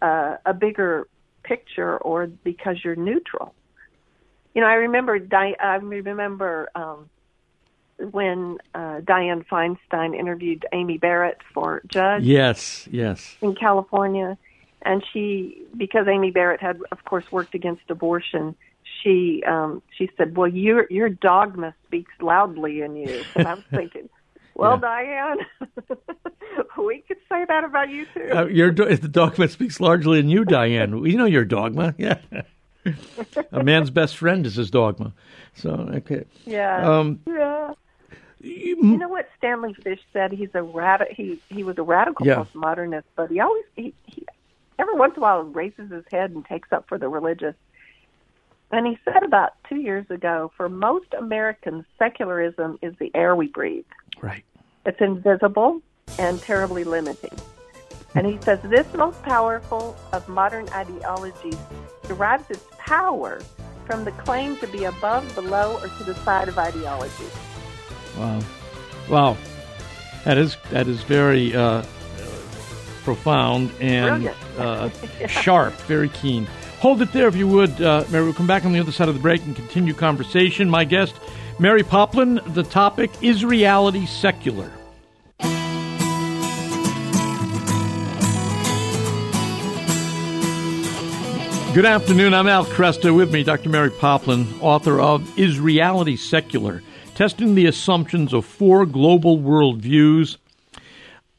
uh, 0.00 0.36
a 0.46 0.54
bigger 0.54 1.06
picture 1.42 1.98
or 1.98 2.26
because 2.26 2.76
you're 2.84 2.96
neutral. 2.96 3.54
You 4.54 4.62
know, 4.62 4.66
I 4.66 4.74
remember 4.74 5.18
I 5.32 5.76
remember 5.76 6.68
um, 6.74 7.08
when 8.10 8.58
uh, 8.74 9.00
Dianne 9.00 9.44
Feinstein 9.46 10.18
interviewed 10.18 10.66
Amy 10.72 10.98
Barrett 10.98 11.38
for 11.52 11.82
Judge. 11.86 12.22
Yes, 12.22 12.88
yes. 12.90 13.36
In 13.40 13.54
California, 13.54 14.36
and 14.82 15.04
she 15.12 15.62
because 15.76 16.06
Amy 16.08 16.30
Barrett 16.30 16.60
had, 16.60 16.80
of 16.92 17.04
course, 17.04 17.30
worked 17.30 17.54
against 17.54 17.82
abortion. 17.88 18.54
She 19.02 19.42
um, 19.46 19.82
she 19.96 20.10
said, 20.16 20.36
"Well, 20.36 20.48
your 20.48 20.86
your 20.90 21.08
dogma 21.08 21.74
speaks 21.86 22.12
loudly 22.20 22.82
in 22.82 22.96
you." 22.96 23.22
And 23.34 23.46
I 23.46 23.54
was 23.54 23.64
thinking, 23.70 24.08
well, 24.60 24.78
yeah. 24.82 25.34
Dianne, 25.60 25.96
we 26.86 27.02
could 27.08 27.16
say 27.30 27.44
that 27.46 27.64
about 27.64 27.88
you 27.88 28.06
too. 28.12 28.28
Uh, 28.30 28.44
your 28.46 28.72
the 28.72 29.08
dogma 29.08 29.48
speaks 29.48 29.80
largely 29.80 30.18
in 30.18 30.28
you, 30.28 30.44
Dianne. 30.44 31.00
We 31.00 31.16
know 31.16 31.26
your 31.26 31.44
dogma. 31.44 31.94
Yeah. 32.86 32.94
a 33.52 33.62
man's 33.62 33.90
best 33.90 34.16
friend 34.16 34.46
is 34.46 34.54
his 34.54 34.70
dogma. 34.70 35.12
So 35.54 35.70
okay. 35.96 36.24
Yeah. 36.46 36.98
Um, 36.98 37.20
yeah. 37.26 37.74
You, 38.42 38.76
you, 38.82 38.96
know 38.96 39.08
what 39.08 39.28
Stanley 39.36 39.74
Fish 39.74 40.00
said? 40.12 40.32
He's 40.32 40.48
a 40.54 40.62
rad. 40.62 41.06
He 41.10 41.40
he 41.48 41.62
was 41.62 41.76
a 41.76 41.82
radical 41.82 42.26
yeah. 42.26 42.36
postmodernist, 42.36 43.04
but 43.14 43.30
he 43.30 43.38
always 43.38 43.64
he, 43.76 43.92
he 44.06 44.24
every 44.78 44.94
once 44.94 45.12
in 45.16 45.18
a 45.18 45.22
while 45.22 45.42
raises 45.42 45.90
his 45.90 46.04
head 46.10 46.30
and 46.30 46.44
takes 46.44 46.72
up 46.72 46.88
for 46.88 46.96
the 46.96 47.08
religious. 47.08 47.54
And 48.72 48.86
he 48.86 48.98
said 49.04 49.22
about 49.24 49.54
two 49.68 49.76
years 49.76 50.06
ago, 50.10 50.52
for 50.56 50.68
most 50.68 51.12
Americans, 51.18 51.84
secularism 51.98 52.78
is 52.80 52.94
the 52.98 53.10
air 53.14 53.34
we 53.36 53.48
breathe. 53.48 53.84
Right. 54.22 54.44
It's 54.86 55.00
invisible 55.00 55.82
and 56.18 56.40
terribly 56.40 56.84
limiting. 56.84 57.36
And 58.14 58.26
he 58.26 58.38
says 58.40 58.58
this 58.62 58.92
most 58.94 59.22
powerful 59.22 59.96
of 60.12 60.28
modern 60.28 60.68
ideologies 60.70 61.58
derives 62.04 62.50
its 62.50 62.64
power 62.78 63.40
from 63.84 64.04
the 64.04 64.12
claim 64.12 64.56
to 64.58 64.66
be 64.68 64.84
above, 64.84 65.34
below, 65.34 65.78
or 65.78 65.88
to 65.88 66.04
the 66.04 66.14
side 66.14 66.48
of 66.48 66.58
ideology. 66.58 67.26
Wow, 68.20 68.40
wow, 69.08 69.36
that 70.26 70.36
is 70.36 70.58
that 70.68 70.86
is 70.88 71.02
very 71.04 71.56
uh, 71.56 71.82
profound 73.02 73.70
and 73.80 74.30
uh, 74.58 74.90
sharp, 75.26 75.72
very 75.86 76.10
keen. 76.10 76.44
Hold 76.80 77.00
it 77.00 77.14
there 77.14 77.28
if 77.28 77.34
you 77.34 77.48
would, 77.48 77.80
uh, 77.80 78.04
Mary. 78.10 78.24
We'll 78.24 78.34
come 78.34 78.46
back 78.46 78.66
on 78.66 78.74
the 78.74 78.78
other 78.78 78.92
side 78.92 79.08
of 79.08 79.14
the 79.14 79.22
break 79.22 79.42
and 79.46 79.56
continue 79.56 79.94
conversation. 79.94 80.68
My 80.68 80.84
guest, 80.84 81.14
Mary 81.58 81.82
Poplin. 81.82 82.40
The 82.52 82.62
topic 82.62 83.10
is 83.22 83.42
reality 83.42 84.04
secular. 84.04 84.70
Good 91.72 91.86
afternoon. 91.86 92.34
I'm 92.34 92.48
Al 92.48 92.66
Kresta. 92.66 93.16
With 93.16 93.32
me, 93.32 93.44
Dr. 93.44 93.70
Mary 93.70 93.88
Poplin, 93.88 94.60
author 94.60 95.00
of 95.00 95.38
Is 95.38 95.58
Reality 95.58 96.16
Secular? 96.16 96.82
Testing 97.20 97.54
the 97.54 97.66
Assumptions 97.66 98.32
of 98.32 98.46
Four 98.46 98.86
Global 98.86 99.36
Worldviews. 99.36 100.38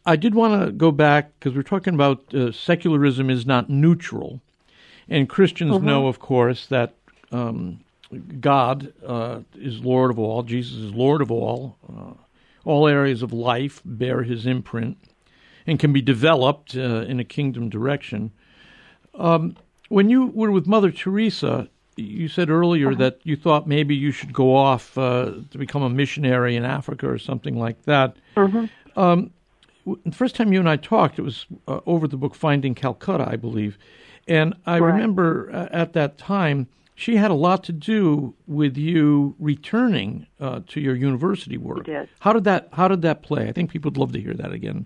I 0.06 0.16
did 0.16 0.36
want 0.36 0.64
to 0.64 0.72
go 0.72 0.92
back 0.92 1.32
because 1.40 1.56
we're 1.56 1.64
talking 1.64 1.96
about 1.96 2.32
uh, 2.36 2.52
secularism 2.52 3.32
is 3.32 3.48
not 3.48 3.68
neutral. 3.68 4.42
And 5.10 5.28
Christians 5.28 5.72
mm-hmm. 5.72 5.86
know, 5.88 6.06
of 6.06 6.20
course, 6.20 6.68
that 6.68 6.94
um, 7.32 7.80
God 8.40 8.94
uh, 9.04 9.40
is 9.56 9.80
Lord 9.80 10.12
of 10.12 10.20
all, 10.20 10.44
Jesus 10.44 10.78
is 10.78 10.94
Lord 10.94 11.20
of 11.20 11.32
all. 11.32 11.78
Uh, 11.92 12.14
all 12.64 12.88
areas 12.88 13.24
of 13.24 13.34
life 13.34 13.82
bear 13.84 14.22
his 14.22 14.46
imprint 14.46 15.00
and 15.66 15.80
can 15.80 15.92
be 15.92 16.02
developed 16.04 16.78
uh, 16.78 17.06
in 17.08 17.20
a 17.20 17.24
kingdom 17.24 17.70
direction. 17.70 18.30
Um, 19.16 19.58
when 19.90 20.12
you 20.12 20.28
were 20.28 20.52
with 20.52 20.68
Mother 20.68 20.92
Teresa, 20.92 21.70
you 21.96 22.28
said 22.28 22.50
earlier 22.50 22.90
uh-huh. 22.90 23.00
that 23.00 23.20
you 23.24 23.36
thought 23.36 23.68
maybe 23.68 23.96
you 23.96 24.12
should 24.12 24.34
go 24.34 24.56
off 24.56 24.98
uh, 24.98 25.34
to 25.52 25.58
become 25.58 25.84
a 25.84 25.90
missionary 25.90 26.56
in 26.56 26.66
Africa 26.66 27.10
or 27.10 27.18
something 27.18 27.58
like 27.58 27.82
that. 27.84 28.16
Mm-hmm. 28.36 29.00
Um, 29.00 29.32
the 29.86 30.12
first 30.12 30.36
time 30.36 30.54
you 30.54 30.60
and 30.60 30.70
I 30.70 30.78
talked, 30.78 31.20
it 31.20 31.24
was 31.24 31.46
uh, 31.68 31.80
over 31.86 32.08
the 32.08 32.18
book 32.18 32.36
Finding 32.36 32.76
Calcutta, 32.76 33.28
I 33.28 33.36
believe. 33.36 33.78
And 34.28 34.56
I 34.66 34.80
right. 34.80 34.94
remember 34.94 35.50
uh, 35.52 35.68
at 35.72 35.94
that 35.94 36.18
time, 36.18 36.68
she 36.94 37.16
had 37.16 37.32
a 37.32 37.36
lot 37.36 37.64
to 37.64 37.72
do 37.72 38.36
with 38.48 38.78
you 38.78 39.36
returning 39.40 40.28
uh, 40.40 40.60
to 40.68 40.80
your 40.80 40.96
university 40.96 41.58
work. 41.58 41.86
Did. 41.86 42.10
How 42.20 42.32
did 42.32 42.44
that 42.44 42.70
How 42.74 42.88
did 42.88 43.02
that 43.02 43.24
play? 43.24 43.48
I 43.48 43.52
think 43.52 43.72
people 43.72 43.90
would 43.90 43.98
love 43.98 44.12
to 44.14 44.22
hear 44.22 44.36
that 44.36 44.52
again. 44.52 44.86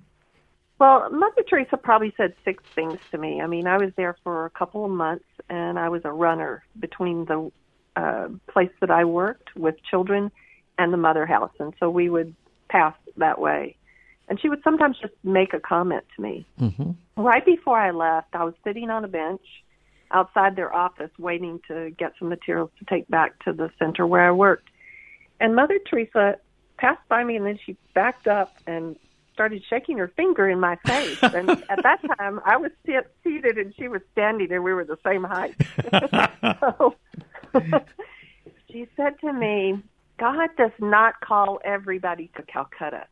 Well, 0.77 1.10
Mother 1.10 1.44
Teresa 1.50 1.77
probably 1.77 2.13
said 2.17 2.34
six 2.44 2.63
things 2.74 3.00
to 3.12 3.17
me. 3.17 3.41
I 3.41 3.48
mean, 3.48 3.65
I 3.65 3.77
was 3.77 3.91
there 3.96 4.17
for 4.24 4.46
a 4.46 4.50
couple 4.50 4.84
of 4.84 4.91
months, 4.91 5.25
and 5.50 5.79
I 5.79 5.89
was 5.89 6.01
a 6.03 6.12
runner 6.12 6.63
between 6.79 7.25
the 7.25 7.51
uh, 7.96 8.27
place 8.50 8.72
that 8.82 8.91
I 8.91 9.05
worked 9.05 9.55
with 9.55 9.75
children 9.89 10.32
and 10.77 10.91
the 10.91 10.98
mother 10.98 11.25
house, 11.25 11.53
and 11.60 11.74
so 11.79 11.89
we 11.89 12.10
would 12.10 12.36
pass 12.67 12.94
that 13.17 13.39
way. 13.39 13.77
And 14.27 14.41
she 14.41 14.50
would 14.50 14.62
sometimes 14.63 14.98
just 15.00 15.13
make 15.24 15.53
a 15.53 15.60
comment 15.60 16.03
to 16.15 16.22
me. 16.22 16.46
Mm-hmm. 16.60 16.91
Right 17.15 17.46
before 17.46 17.79
I 17.79 17.91
left, 17.91 18.36
I 18.36 18.44
was 18.44 18.55
sitting 18.63 18.89
on 18.89 19.05
a 19.05 19.08
bench 19.08 19.41
outside 20.12 20.55
their 20.55 20.74
office 20.74 21.12
waiting 21.17 21.62
to 21.67 21.91
get 21.91 22.13
some 22.20 22.29
materials 22.29 22.72
to 22.79 22.86
take 22.86 23.08
back 23.08 23.39
to 23.46 23.53
the 23.53 23.72
center 23.79 24.05
where 24.05 24.27
I 24.27 24.32
worked. 24.32 24.70
And 25.39 25.55
Mother 25.55 25.79
Teresa 25.89 26.38
passed 26.77 27.08
by 27.08 27.24
me 27.24 27.36
and 27.36 27.46
then 27.46 27.60
she 27.65 27.77
backed 27.94 28.27
up 28.27 28.55
and 28.67 28.96
started 29.35 29.61
shaking 29.69 29.97
her 29.97 30.07
finger 30.15 30.49
in 30.49 30.59
my 30.59 30.77
face. 30.87 31.19
and 31.21 31.49
at 31.69 31.83
that 31.83 31.99
time, 32.17 32.39
I 32.45 32.55
was 32.57 32.71
seated 32.85 33.57
and 33.57 33.75
she 33.77 33.87
was 33.89 34.01
standing, 34.13 34.51
and 34.51 34.63
we 34.63 34.73
were 34.73 34.85
the 34.85 34.97
same 35.05 35.23
height. 35.23 35.55
so 36.61 36.95
she 38.71 38.87
said 38.95 39.19
to 39.19 39.33
me, 39.33 39.83
God 40.17 40.49
does 40.57 40.71
not 40.79 41.19
call 41.19 41.59
everybody 41.65 42.31
to 42.37 42.43
Calcutta. 42.43 43.05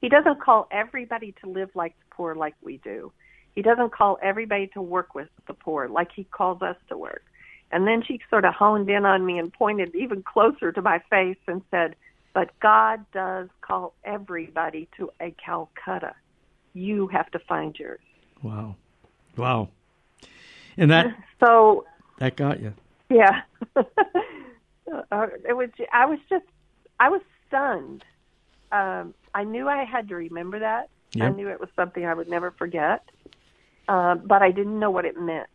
He 0.00 0.08
doesn't 0.08 0.40
call 0.40 0.66
everybody 0.72 1.34
to 1.42 1.50
live 1.50 1.68
like 1.74 1.94
the 1.98 2.14
poor 2.16 2.34
like 2.34 2.54
we 2.62 2.78
do. 2.78 3.12
He 3.54 3.60
doesn't 3.60 3.92
call 3.92 4.18
everybody 4.22 4.68
to 4.68 4.80
work 4.80 5.14
with 5.14 5.28
the 5.46 5.52
poor 5.52 5.88
like 5.88 6.08
he 6.16 6.24
calls 6.24 6.62
us 6.62 6.76
to 6.88 6.96
work. 6.96 7.22
And 7.70 7.86
then 7.86 8.02
she 8.06 8.18
sort 8.30 8.46
of 8.46 8.54
honed 8.54 8.88
in 8.88 9.04
on 9.04 9.26
me 9.26 9.38
and 9.38 9.52
pointed 9.52 9.94
even 9.94 10.22
closer 10.22 10.72
to 10.72 10.80
my 10.80 11.02
face 11.10 11.36
and 11.46 11.60
said, 11.70 11.94
But 12.32 12.58
God 12.60 13.04
does 13.12 13.48
call 13.60 13.94
everybody 14.04 14.88
to 14.96 15.10
a 15.20 15.34
Calcutta. 15.44 16.14
You 16.74 17.08
have 17.08 17.30
to 17.32 17.38
find 17.40 17.76
yours. 17.78 18.00
Wow. 18.42 18.76
Wow. 19.36 19.68
And 20.76 20.90
that 20.90 21.06
so 21.44 21.84
that 22.18 22.36
got 22.36 22.60
you. 22.60 22.72
Yeah. 23.08 23.42
uh, 23.76 23.82
it 25.48 25.56
was 25.56 25.70
I 25.92 26.06
was 26.06 26.18
just 26.28 26.44
I 27.00 27.08
was 27.08 27.22
stunned. 27.48 28.04
Um 28.70 29.14
I 29.34 29.44
knew 29.44 29.68
I 29.68 29.84
had 29.84 30.08
to 30.08 30.16
remember 30.16 30.60
that. 30.60 30.88
Yep. 31.14 31.26
I 31.26 31.34
knew 31.34 31.48
it 31.48 31.60
was 31.60 31.68
something 31.74 32.04
I 32.04 32.14
would 32.14 32.28
never 32.28 32.52
forget. 32.52 33.02
Uh, 33.88 34.14
but 34.14 34.42
I 34.42 34.52
didn't 34.52 34.78
know 34.78 34.90
what 34.90 35.04
it 35.04 35.18
meant. 35.18 35.48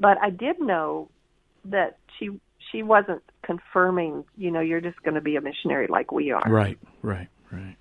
But 0.00 0.18
I 0.20 0.30
did 0.30 0.60
know 0.60 1.08
that 1.64 1.98
she 2.18 2.30
she 2.70 2.82
wasn't 2.82 3.22
confirming, 3.42 4.24
you 4.36 4.50
know, 4.50 4.60
you're 4.60 4.80
just 4.80 5.02
going 5.02 5.14
to 5.14 5.20
be 5.20 5.36
a 5.36 5.40
missionary 5.40 5.86
like 5.88 6.12
we 6.12 6.30
are. 6.30 6.42
Right, 6.46 6.78
right, 7.02 7.28
right. 7.50 7.76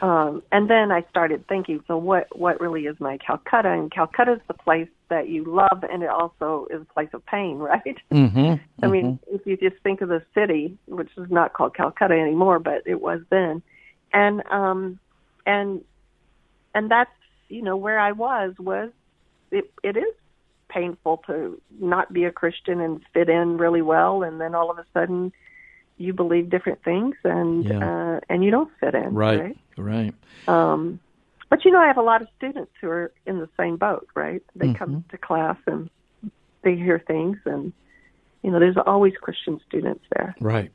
Um, 0.00 0.42
and 0.52 0.70
then 0.70 0.92
I 0.92 1.04
started 1.10 1.46
thinking, 1.48 1.82
so 1.88 1.96
what 1.96 2.28
what 2.38 2.60
really 2.60 2.82
is 2.82 2.98
my 3.00 3.18
Calcutta? 3.18 3.70
And 3.70 3.90
Calcutta 3.90 4.34
is 4.34 4.40
the 4.46 4.54
place 4.54 4.88
that 5.08 5.28
you 5.28 5.44
love, 5.44 5.82
and 5.90 6.02
it 6.02 6.08
also 6.08 6.68
is 6.70 6.82
a 6.82 6.92
place 6.92 7.08
of 7.12 7.26
pain, 7.26 7.58
right? 7.58 7.98
Mm-hmm, 8.12 8.38
I 8.38 8.42
mm-hmm. 8.42 8.90
mean, 8.90 9.18
if 9.26 9.44
you 9.44 9.56
just 9.56 9.82
think 9.82 10.00
of 10.00 10.08
the 10.08 10.22
city, 10.34 10.78
which 10.86 11.10
is 11.16 11.30
not 11.30 11.52
called 11.52 11.74
Calcutta 11.74 12.14
anymore, 12.14 12.60
but 12.60 12.82
it 12.86 13.00
was 13.00 13.20
then, 13.30 13.60
and 14.12 14.42
um, 14.50 15.00
and 15.46 15.82
and 16.74 16.90
that's 16.90 17.10
you 17.48 17.62
know 17.62 17.76
where 17.76 17.98
I 17.98 18.12
was 18.12 18.54
was 18.58 18.90
it 19.50 19.70
it 19.82 19.96
is 19.96 20.14
painful 20.68 21.22
to 21.26 21.60
not 21.80 22.12
be 22.12 22.24
a 22.24 22.32
Christian 22.32 22.80
and 22.80 23.00
fit 23.12 23.28
in 23.28 23.58
really 23.58 23.82
well, 23.82 24.22
and 24.22 24.40
then 24.40 24.54
all 24.54 24.70
of 24.70 24.78
a 24.78 24.84
sudden 24.92 25.32
you 25.96 26.12
believe 26.12 26.48
different 26.50 26.82
things 26.84 27.16
and 27.24 27.66
Yeah. 27.66 27.88
uh, 27.88 28.20
and 28.28 28.44
you 28.44 28.50
don't 28.50 28.70
fit 28.80 28.94
in, 28.94 29.14
Right, 29.14 29.40
right? 29.40 29.56
right. 29.76 30.14
Um, 30.46 31.00
but 31.50 31.64
you 31.64 31.70
know, 31.70 31.80
I 31.80 31.86
have 31.86 31.96
a 31.98 32.02
lot 32.02 32.22
of 32.22 32.28
students 32.36 32.72
who 32.80 32.88
are 32.88 33.12
in 33.26 33.38
the 33.38 33.48
same 33.58 33.76
boat, 33.76 34.06
right? 34.14 34.42
They 34.54 34.68
come 34.74 34.90
Mm-hmm. 34.90 35.08
to 35.10 35.18
class 35.18 35.56
and 35.66 35.90
they 36.62 36.76
hear 36.76 36.98
things, 37.06 37.38
and 37.46 37.72
you 38.42 38.50
know, 38.50 38.58
there's 38.60 38.76
always 38.86 39.14
Christian 39.20 39.60
students 39.68 40.04
there. 40.14 40.34
Right. 40.40 40.70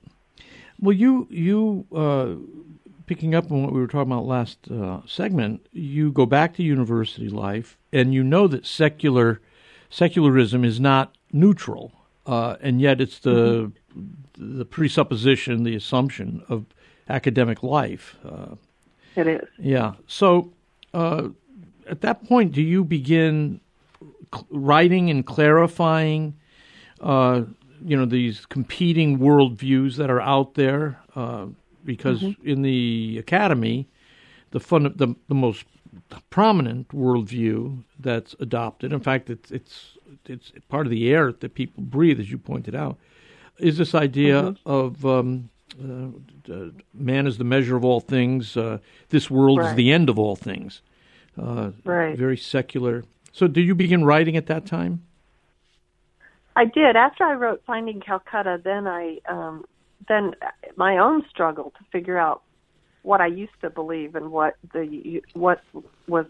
Well, 0.80 0.96
you 0.96 1.28
you 1.30 1.86
uh, 1.96 2.36
picking 3.06 3.36
up 3.36 3.52
on 3.52 3.64
what 3.64 3.74
we 3.74 3.80
were 3.80 3.88
talking 3.88 4.12
about 4.12 4.26
last 4.26 4.70
uh, 4.70 5.02
segment, 5.06 5.68
you 5.72 6.12
go 6.12 6.26
back 6.26 6.56
to 6.56 6.64
university 6.64 7.30
life, 7.30 7.78
and 7.94 8.14
you 8.14 8.24
know 8.24 8.48
that 8.48 8.66
secular 8.66 9.40
secularism 9.94 10.66
is 10.66 10.80
not 10.80 11.16
neutral, 11.32 11.92
uh, 12.26 12.56
and 12.62 12.82
yet 12.82 13.00
it's 13.00 13.20
the 13.20 13.72
the 14.36 14.66
presupposition, 14.66 15.64
the 15.64 15.76
assumption 15.76 16.44
of 16.50 16.66
academic 17.08 17.62
life. 17.62 18.18
Uh, 18.26 18.56
It 19.16 19.28
is. 19.28 19.48
yeah. 19.60 19.94
So, 20.08 20.52
uh, 20.94 21.30
at 21.88 22.02
that 22.02 22.28
point, 22.28 22.52
do 22.54 22.62
you 22.62 22.84
begin 22.84 23.60
writing 24.50 25.12
and 25.12 25.24
clarifying, 25.24 26.34
uh, 27.02 27.44
you 27.86 27.96
know, 27.96 28.06
these 28.06 28.48
competing 28.48 29.20
worldviews 29.20 29.98
that 29.98 30.10
are 30.10 30.22
out 30.22 30.56
there? 30.56 31.00
Uh, 31.16 31.48
because 31.86 32.24
in 32.44 32.64
the 32.64 33.18
academy, 33.20 33.88
the 34.52 34.60
fun, 34.60 34.92
the, 34.96 35.14
the 35.28 35.36
most 35.36 35.66
prominent 36.30 36.90
worldview 36.90 37.84
that's 38.00 38.36
adopted, 38.40 38.94
in 38.94 39.00
fact, 39.00 39.30
it's 39.30 39.52
it's 39.52 39.98
it's 40.26 40.52
part 40.70 40.86
of 40.86 40.92
the 40.92 41.12
air 41.12 41.32
that 41.32 41.54
people 41.54 41.84
breathe, 41.84 42.20
as 42.20 42.32
you 42.32 42.38
pointed 42.38 42.76
out, 42.76 42.98
is 43.60 43.78
this 43.78 43.94
idea 43.96 44.56
of 44.66 45.06
um, 45.06 45.50
uh, 45.82 46.54
uh, 46.54 46.66
man 46.94 47.28
is 47.28 47.38
the 47.38 47.44
measure 47.44 47.76
of 47.76 47.86
all 47.86 48.00
things. 48.00 48.56
Uh, 48.58 48.80
this 49.10 49.30
world 49.30 49.62
is 49.62 49.76
the 49.76 49.92
end 49.92 50.10
of 50.10 50.20
all 50.20 50.36
things. 50.36 50.82
Uh, 51.40 51.72
Right. 51.84 52.18
Very 52.18 52.38
secular. 52.38 53.04
So, 53.32 53.48
did 53.48 53.66
you 53.66 53.74
begin 53.74 54.06
writing 54.06 54.38
at 54.38 54.46
that 54.48 54.66
time? 54.66 55.04
I 56.56 56.66
did. 56.66 56.96
After 56.96 57.24
I 57.24 57.34
wrote 57.34 57.64
Finding 57.66 58.00
Calcutta, 58.00 58.62
then 58.64 58.88
I 58.88 59.18
um, 59.28 59.66
then 60.08 60.36
my 60.76 60.98
own 60.98 61.24
struggle 61.30 61.74
to 61.78 61.84
figure 61.92 62.18
out 62.18 62.44
what 63.04 63.22
I 63.22 63.28
used 63.28 63.54
to 63.62 63.70
believe 63.70 64.16
and 64.16 64.32
what 64.32 64.56
the 64.74 65.22
what 65.34 65.62
was 66.08 66.26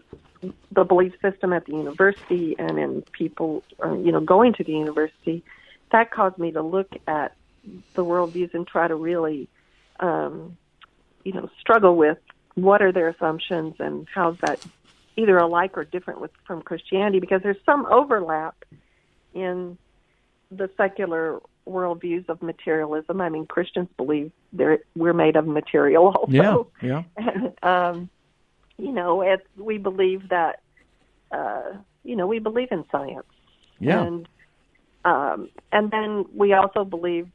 the 0.70 0.84
belief 0.84 1.14
system 1.22 1.52
at 1.52 1.64
the 1.64 1.72
university 1.72 2.54
and 2.58 2.78
in 2.78 3.02
people, 3.12 3.62
uh, 3.82 3.94
you 3.94 4.12
know, 4.12 4.20
going 4.20 4.52
to 4.54 4.64
the 4.64 4.72
university. 4.72 5.42
That 5.92 6.10
caused 6.10 6.36
me 6.38 6.52
to 6.52 6.62
look 6.62 6.90
at 7.06 7.34
the 7.94 8.04
worldviews 8.04 8.52
and 8.52 8.66
try 8.66 8.88
to 8.88 8.94
really, 8.94 9.48
um, 10.00 10.56
you 11.22 11.32
know, 11.32 11.48
struggle 11.60 11.96
with 11.96 12.18
what 12.54 12.82
are 12.82 12.92
their 12.92 13.08
assumptions 13.08 13.76
and 13.78 14.06
how's 14.12 14.36
that 14.38 14.60
either 15.16 15.38
alike 15.38 15.78
or 15.78 15.84
different 15.84 16.20
with 16.20 16.32
from 16.44 16.60
Christianity 16.62 17.20
because 17.20 17.42
there's 17.42 17.56
some 17.64 17.86
overlap 17.86 18.64
in 19.32 19.78
the 20.50 20.68
secular 20.76 21.40
worldviews 21.68 22.28
of 22.28 22.42
materialism. 22.42 23.20
I 23.20 23.28
mean, 23.28 23.46
Christians 23.46 23.88
believe 23.96 24.32
they're, 24.52 24.80
we're 24.94 25.12
made 25.12 25.36
of 25.36 25.46
material 25.46 26.06
also. 26.16 26.70
Yeah, 26.82 27.02
yeah. 27.18 27.42
And, 27.62 27.64
um, 27.64 28.10
you 28.76 28.92
know, 28.92 29.22
it, 29.22 29.46
we 29.56 29.78
believe 29.78 30.28
that, 30.30 30.60
uh, 31.30 31.62
you 32.02 32.16
know, 32.16 32.26
we 32.26 32.38
believe 32.38 32.68
in 32.70 32.84
science. 32.90 33.26
Yeah. 33.78 34.02
And, 34.02 34.28
um, 35.04 35.48
and 35.72 35.90
then 35.90 36.24
we 36.34 36.52
also 36.54 36.84
believe 36.84 37.28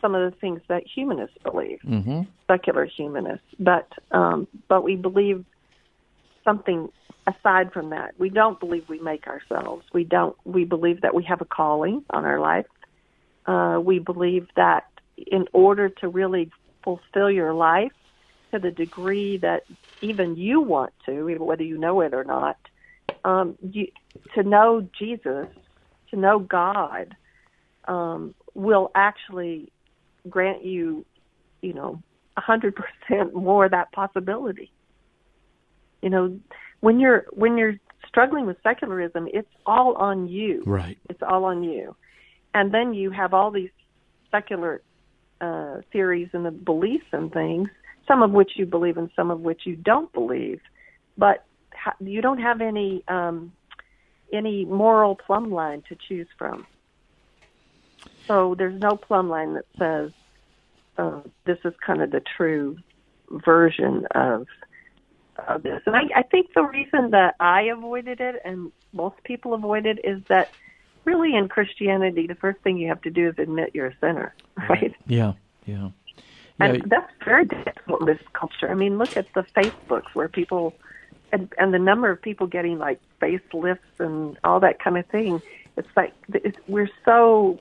some 0.00 0.14
of 0.14 0.30
the 0.30 0.38
things 0.38 0.60
that 0.68 0.84
humanists 0.86 1.38
believe, 1.42 1.80
hmm 1.82 2.22
secular 2.46 2.86
humanists. 2.86 3.46
But, 3.58 3.92
um, 4.10 4.48
but 4.68 4.82
we 4.82 4.96
believe 4.96 5.44
something 6.44 6.88
aside 7.28 7.72
from 7.72 7.90
that. 7.90 8.14
We 8.18 8.30
don't 8.30 8.58
believe 8.58 8.88
we 8.88 8.98
make 9.00 9.26
ourselves. 9.26 9.84
We 9.92 10.04
don't. 10.04 10.36
We 10.44 10.64
believe 10.64 11.02
that 11.02 11.14
we 11.14 11.24
have 11.24 11.40
a 11.40 11.44
calling 11.44 12.04
on 12.10 12.24
our 12.24 12.40
life. 12.40 12.66
Uh, 13.48 13.80
we 13.82 13.98
believe 13.98 14.46
that 14.56 14.84
in 15.16 15.46
order 15.54 15.88
to 15.88 16.08
really 16.08 16.50
fulfill 16.84 17.30
your 17.30 17.54
life 17.54 17.92
to 18.52 18.58
the 18.58 18.70
degree 18.70 19.38
that 19.38 19.62
even 20.02 20.36
you 20.36 20.60
want 20.60 20.92
to, 21.06 21.28
even 21.30 21.44
whether 21.44 21.62
you 21.62 21.78
know 21.78 22.02
it 22.02 22.12
or 22.12 22.24
not, 22.24 22.58
um, 23.24 23.56
you, 23.72 23.86
to 24.34 24.42
know 24.42 24.86
Jesus, 24.98 25.46
to 26.10 26.16
know 26.16 26.38
God, 26.38 27.16
um, 27.86 28.34
will 28.54 28.90
actually 28.94 29.72
grant 30.28 30.62
you, 30.62 31.06
you 31.62 31.72
know, 31.72 32.02
a 32.36 32.40
hundred 32.42 32.76
percent 32.76 33.34
more 33.34 33.66
that 33.66 33.90
possibility. 33.92 34.70
You 36.02 36.10
know, 36.10 36.38
when 36.80 37.00
you're 37.00 37.24
when 37.32 37.56
you're 37.56 37.76
struggling 38.06 38.46
with 38.46 38.58
secularism, 38.62 39.26
it's 39.32 39.48
all 39.64 39.94
on 39.94 40.28
you. 40.28 40.62
Right. 40.66 40.98
It's 41.08 41.22
all 41.26 41.44
on 41.46 41.62
you. 41.62 41.96
And 42.54 42.72
then 42.72 42.94
you 42.94 43.10
have 43.10 43.34
all 43.34 43.50
these 43.50 43.70
secular 44.30 44.82
uh, 45.40 45.76
theories 45.92 46.28
and 46.32 46.44
the 46.44 46.50
beliefs 46.50 47.06
and 47.12 47.32
things, 47.32 47.68
some 48.06 48.22
of 48.22 48.30
which 48.30 48.52
you 48.56 48.66
believe 48.66 48.96
and 48.96 49.10
some 49.14 49.30
of 49.30 49.40
which 49.40 49.62
you 49.64 49.76
don't 49.76 50.12
believe. 50.12 50.60
But 51.16 51.44
ha- 51.72 51.96
you 52.00 52.20
don't 52.20 52.40
have 52.40 52.60
any 52.60 53.04
um, 53.08 53.52
any 54.32 54.64
moral 54.64 55.14
plumb 55.14 55.50
line 55.50 55.82
to 55.88 55.96
choose 56.08 56.28
from. 56.38 56.66
So 58.26 58.54
there's 58.58 58.80
no 58.80 58.96
plumb 58.96 59.30
line 59.30 59.54
that 59.54 59.64
says 59.78 60.12
uh, 60.98 61.20
this 61.46 61.58
is 61.64 61.72
kind 61.84 62.02
of 62.02 62.10
the 62.10 62.20
true 62.36 62.76
version 63.30 64.06
of 64.14 64.46
of 65.46 65.62
this. 65.62 65.80
And 65.86 65.94
I, 65.94 66.02
I 66.16 66.22
think 66.22 66.48
the 66.54 66.64
reason 66.64 67.10
that 67.10 67.36
I 67.38 67.62
avoided 67.62 68.20
it 68.20 68.36
and 68.44 68.72
most 68.92 69.22
people 69.22 69.54
avoid 69.54 69.86
it 69.86 70.00
is 70.02 70.20
that 70.28 70.48
really 71.08 71.34
in 71.34 71.48
Christianity, 71.48 72.26
the 72.26 72.34
first 72.34 72.58
thing 72.60 72.76
you 72.76 72.88
have 72.88 73.02
to 73.02 73.10
do 73.10 73.28
is 73.30 73.34
admit 73.38 73.70
you're 73.74 73.86
a 73.94 73.96
sinner, 74.00 74.34
right? 74.68 74.94
Yeah. 75.06 75.32
Yeah. 75.66 75.88
And 76.60 76.76
Yeah. 76.78 76.82
that's 76.86 77.12
very 77.24 77.44
difficult 77.46 78.00
in 78.02 78.06
this 78.06 78.22
culture. 78.32 78.68
I 78.70 78.74
mean, 78.74 78.98
look 78.98 79.16
at 79.16 79.26
the 79.34 79.44
Facebooks 79.56 80.10
where 80.14 80.28
people 80.28 80.74
and 81.32 81.52
and 81.60 81.72
the 81.72 81.78
number 81.78 82.08
of 82.10 82.20
people 82.22 82.46
getting 82.46 82.78
like 82.78 83.00
facelifts 83.20 83.94
and 83.98 84.38
all 84.44 84.60
that 84.60 84.76
kind 84.84 84.96
of 84.98 85.06
thing. 85.06 85.40
It's 85.76 85.88
like 85.96 86.12
it's, 86.32 86.58
we're 86.66 86.90
so 87.04 87.60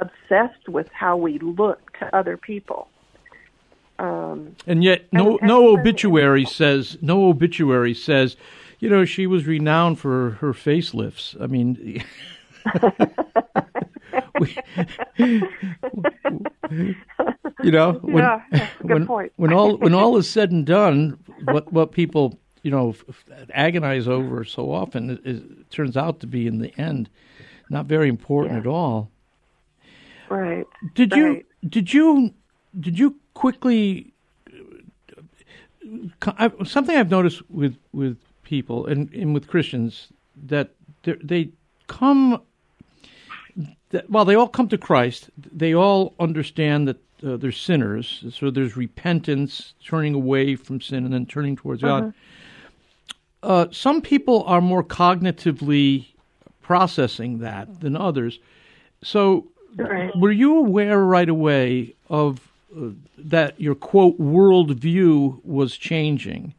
obsessed 0.00 0.68
with 0.68 0.88
how 0.92 1.16
we 1.16 1.38
look 1.38 1.80
to 2.00 2.04
other 2.14 2.36
people. 2.36 2.88
Um, 3.98 4.54
And 4.66 4.84
yet, 4.84 5.00
no 5.12 5.30
And- 5.32 5.38
and- 5.40 5.48
no 5.48 5.58
obituary 5.76 6.44
says 6.44 6.98
no 7.02 7.28
obituary 7.28 7.94
says, 7.94 8.36
you 8.78 8.88
know, 8.88 9.04
she 9.04 9.26
was 9.26 9.46
renowned 9.46 9.98
for 9.98 10.30
her 10.40 10.52
facelifts. 10.52 11.34
I 11.40 11.46
mean, 11.48 12.02
we, 14.38 14.56
you 17.62 17.70
know, 17.70 17.92
when 18.02 18.24
Yeah, 18.24 18.42
that's 18.50 18.80
a 18.80 18.84
good 18.84 19.08
when, 19.08 19.30
when 19.36 19.52
all 19.52 19.76
when 19.76 19.94
all 19.94 20.16
is 20.16 20.28
said 20.28 20.50
and 20.50 20.66
done, 20.66 21.18
what 21.44 21.72
what 21.72 21.92
people 21.92 22.38
you 22.62 22.70
know 22.70 22.94
agonize 23.54 24.08
over 24.08 24.44
so 24.44 24.70
often 24.72 25.10
it, 25.10 25.20
it 25.24 25.70
turns 25.70 25.96
out 25.96 26.20
to 26.20 26.26
be 26.26 26.46
in 26.46 26.58
the 26.58 26.76
end 26.78 27.08
not 27.70 27.86
very 27.86 28.08
important 28.08 28.54
Yeah. 28.54 28.60
at 28.60 28.66
all. 28.66 29.10
right. 30.28 30.66
Did 30.94 31.12
you 31.12 31.44
did 31.68 31.92
you 31.92 32.32
did 32.80 32.98
you 32.98 33.14
quickly 33.34 34.12
uh, 35.16 35.22
I, 36.38 36.64
something 36.64 36.96
I've 36.96 37.10
noticed 37.10 37.48
with 37.50 37.76
with 37.92 38.18
people 38.42 38.86
and, 38.86 39.12
and 39.14 39.34
with 39.34 39.46
Christians 39.46 40.08
that 40.46 40.70
they 41.02 41.50
come 41.88 42.40
well 44.08 44.24
they 44.24 44.34
all 44.36 44.46
come 44.48 44.68
to 44.68 44.78
Christ 44.78 45.30
they 45.36 45.74
all 45.74 46.14
understand 46.20 46.86
that 46.88 46.98
uh, 47.26 47.36
they're 47.36 47.50
sinners 47.50 48.24
so 48.32 48.50
there's 48.50 48.76
repentance 48.76 49.74
turning 49.84 50.14
away 50.14 50.54
from 50.54 50.80
sin 50.80 51.04
and 51.04 51.12
then 51.12 51.26
turning 51.26 51.56
towards 51.56 51.82
God 51.82 52.04
Mm-hmm. 52.04 53.50
uh, 53.50 53.66
some 53.72 54.00
people 54.02 54.44
are 54.44 54.60
more 54.60 54.84
cognitively 54.84 56.06
processing 56.62 57.38
that 57.38 57.80
than 57.80 57.96
others 57.96 58.38
so 59.02 59.46
Right. 59.76 60.10
were 60.16 60.32
you 60.32 60.56
aware 60.58 61.04
right 61.04 61.28
away 61.28 61.94
of 62.08 62.40
uh, 62.76 62.88
that 63.16 63.60
your 63.60 63.74
quote 63.76 64.18
worldview 64.18 65.44
was 65.44 65.76
changing? 65.76 66.54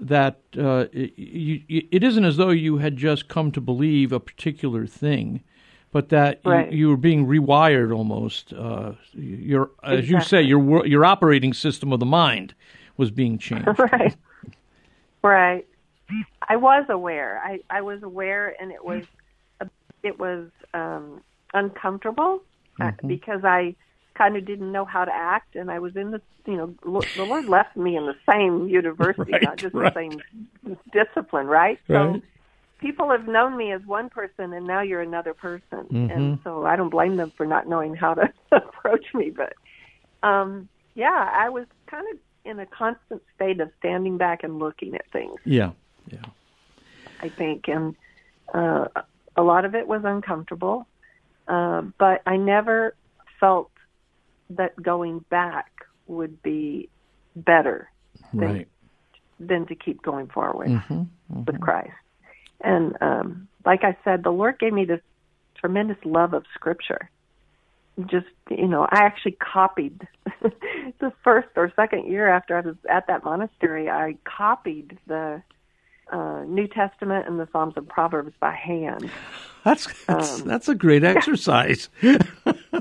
That 0.00 0.40
uh, 0.56 0.86
it, 0.92 1.18
you, 1.18 1.62
it 1.90 2.04
isn't 2.04 2.24
as 2.24 2.36
though 2.36 2.50
you 2.50 2.78
had 2.78 2.96
just 2.96 3.28
come 3.28 3.50
to 3.52 3.60
believe 3.60 4.12
a 4.12 4.20
particular 4.20 4.86
thing, 4.86 5.42
but 5.90 6.08
that 6.10 6.40
Right. 6.44 6.70
you, 6.70 6.78
you 6.78 6.88
were 6.88 6.96
being 6.96 7.26
rewired 7.26 7.94
almost. 7.94 8.52
Uh, 8.52 8.92
your, 9.12 9.70
as 9.82 10.08
you 10.08 10.20
say, 10.20 10.40
your 10.42 10.86
your 10.86 11.04
operating 11.04 11.52
system 11.52 11.92
of 11.92 11.98
the 12.00 12.06
mind 12.06 12.54
was 12.96 13.10
being 13.10 13.38
changed. 13.38 13.78
right. 13.92 14.14
Right. 15.22 15.66
I 16.48 16.56
was 16.56 16.86
aware. 16.88 17.40
I, 17.44 17.60
I 17.68 17.82
was 17.82 18.02
aware, 18.02 18.54
and 18.60 18.70
it 18.72 18.84
was 18.84 19.04
it 20.02 20.18
was 20.18 20.48
um, 20.74 21.22
uncomfortable 21.54 22.42
uh, 22.80 22.92
because 23.06 23.44
I 23.44 23.74
kind 24.18 24.36
of 24.36 24.44
didn't 24.44 24.72
know 24.72 24.84
how 24.84 25.04
to 25.04 25.12
act, 25.14 25.54
and 25.54 25.70
I 25.70 25.78
was 25.78 25.96
in 25.96 26.10
the 26.10 26.20
you 26.44 26.56
know 26.56 26.74
the 27.14 27.22
Lord 27.24 27.48
left 27.48 27.76
me 27.76 27.96
in 27.96 28.06
the 28.06 28.16
same 28.30 28.68
university, 28.68 29.32
Right, 29.32 29.42
not 29.42 29.58
just 29.58 29.74
right. 29.74 29.94
the 29.94 30.00
same 30.66 30.76
discipline, 30.92 31.46
right? 31.46 31.78
Right. 31.88 32.16
So 32.16 32.20
people 32.80 33.10
have 33.10 33.28
known 33.28 33.56
me 33.56 33.72
as 33.72 33.80
one 33.86 34.08
person, 34.10 34.52
and 34.52 34.66
now 34.66 34.82
you're 34.82 35.00
another 35.00 35.34
person, 35.34 35.86
Mhm. 35.90 36.10
and 36.10 36.38
so 36.42 36.66
I 36.66 36.74
don't 36.76 36.90
blame 36.90 37.16
them 37.16 37.32
for 37.36 37.46
not 37.46 37.68
knowing 37.68 37.94
how 37.94 38.14
to 38.14 38.32
approach 38.52 39.06
me, 39.14 39.30
but 39.30 39.52
um, 40.26 40.68
yeah, 40.94 41.30
I 41.32 41.48
was 41.48 41.66
kind 41.86 42.06
of 42.12 42.18
in 42.44 42.58
a 42.58 42.66
constant 42.66 43.22
state 43.34 43.60
of 43.60 43.70
standing 43.78 44.18
back 44.18 44.42
and 44.42 44.58
looking 44.58 44.94
at 44.96 45.08
things. 45.12 45.38
Yeah, 45.44 45.70
yeah, 46.10 46.24
I 47.20 47.28
think, 47.28 47.68
and 47.68 47.94
uh, 48.52 48.88
a 49.36 49.42
lot 49.42 49.64
of 49.64 49.74
it 49.76 49.86
was 49.86 50.02
uncomfortable, 50.04 50.88
uh, 51.46 51.82
but 51.98 52.22
I 52.26 52.36
never 52.36 52.96
felt 53.38 53.70
that 54.50 54.80
going 54.80 55.20
back 55.30 55.70
would 56.06 56.42
be 56.42 56.88
better 57.36 57.90
than, 58.32 58.40
right. 58.40 58.68
than 59.38 59.66
to 59.66 59.74
keep 59.74 60.02
going 60.02 60.26
forward 60.28 60.70
hmm 60.70 61.02
with 61.28 61.60
Christ. 61.60 61.92
And 62.62 62.96
um, 63.02 63.48
like 63.64 63.84
I 63.84 63.96
said, 64.02 64.24
the 64.24 64.30
Lord 64.30 64.58
gave 64.58 64.72
me 64.72 64.86
this 64.86 65.02
tremendous 65.60 65.98
love 66.04 66.32
of 66.32 66.44
Scripture. 66.54 67.10
Just 68.06 68.26
you 68.50 68.66
know, 68.66 68.84
I 68.90 69.00
actually 69.04 69.36
copied 69.52 70.06
the 70.42 71.12
first 71.22 71.48
or 71.56 71.72
second 71.76 72.10
year 72.10 72.28
after 72.28 72.56
I 72.56 72.60
was 72.60 72.76
at 72.88 73.06
that 73.08 73.24
monastery. 73.24 73.90
I 73.90 74.16
copied 74.24 74.98
the 75.06 75.42
uh, 76.10 76.44
New 76.46 76.68
Testament 76.68 77.26
and 77.26 77.38
the 77.38 77.48
Psalms 77.52 77.74
and 77.76 77.88
Proverbs 77.88 78.32
by 78.40 78.52
hand. 78.54 79.10
That's 79.64 79.88
that's, 80.04 80.40
Um, 80.40 80.48
that's 80.48 80.68
a 80.68 80.74
great 80.74 81.04
exercise. 81.14 81.88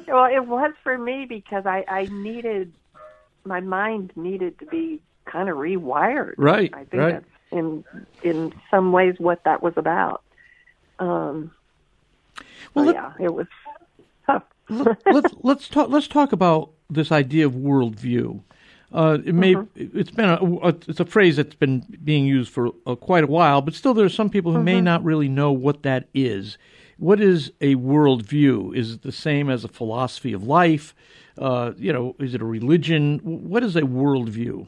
well, 0.08 0.26
it 0.26 0.46
was 0.46 0.74
for 0.84 0.98
me 0.98 1.26
because 1.26 1.66
I, 1.66 1.84
I 1.88 2.06
needed 2.06 2.74
my 3.46 3.60
mind 3.60 4.12
needed 4.16 4.60
to 4.60 4.66
be 4.66 5.02
kind 5.26 5.50
of 5.50 5.58
rewired. 5.58 6.34
Right, 6.38 6.74
I 6.74 6.84
think 6.86 6.94
right. 6.94 7.14
that's 7.14 7.26
in 7.52 7.84
in 8.24 8.54
some 8.70 8.92
ways 8.92 9.16
what 9.18 9.44
that 9.44 9.62
was 9.64 9.74
about. 9.78 10.22
Um, 11.00 11.52
Well, 12.74 12.86
let- 12.86 12.96
yeah, 12.96 13.14
it 13.20 13.34
was 13.34 13.48
tough. 14.26 14.44
let's 14.70 15.34
let's 15.42 15.68
talk 15.70 15.90
let's 15.90 16.08
talk 16.08 16.32
about 16.32 16.72
this 16.90 17.12
idea 17.12 17.46
of 17.46 17.54
worldview. 17.54 18.42
Uh, 18.94 19.18
it 19.26 19.36
may 19.36 19.54
it's 19.76 20.12
been 20.12 20.30
a, 20.30 20.68
it's 20.68 21.02
a 21.02 21.06
phrase 21.06 21.36
that's 21.36 21.56
been 21.56 21.86
being 22.06 22.26
used 22.26 22.50
for 22.50 22.72
uh, 22.86 22.96
quite 22.96 23.24
a 23.26 23.28
while, 23.28 23.62
but 23.62 23.74
still 23.74 23.94
there 23.94 24.06
are 24.06 24.10
some 24.10 24.30
people 24.30 24.54
who 24.54 24.64
may 24.64 24.80
not 24.80 25.04
really 25.04 25.28
know 25.28 25.52
what 25.52 25.84
that 25.84 26.08
is. 26.14 26.58
What 26.98 27.22
is 27.22 27.52
a 27.62 27.76
worldview? 27.76 28.76
Is 28.76 28.94
it 28.94 29.02
the 29.04 29.12
same 29.12 29.50
as 29.50 29.64
a 29.64 29.68
philosophy 29.68 30.34
of 30.34 30.44
life? 30.44 30.96
Uh, 31.38 31.74
you 31.78 31.94
know, 31.94 32.16
is 32.20 32.34
it 32.34 32.42
a 32.42 32.46
religion? 32.46 33.20
What 33.20 33.64
is 33.64 33.76
a 33.76 33.82
worldview? 33.82 34.66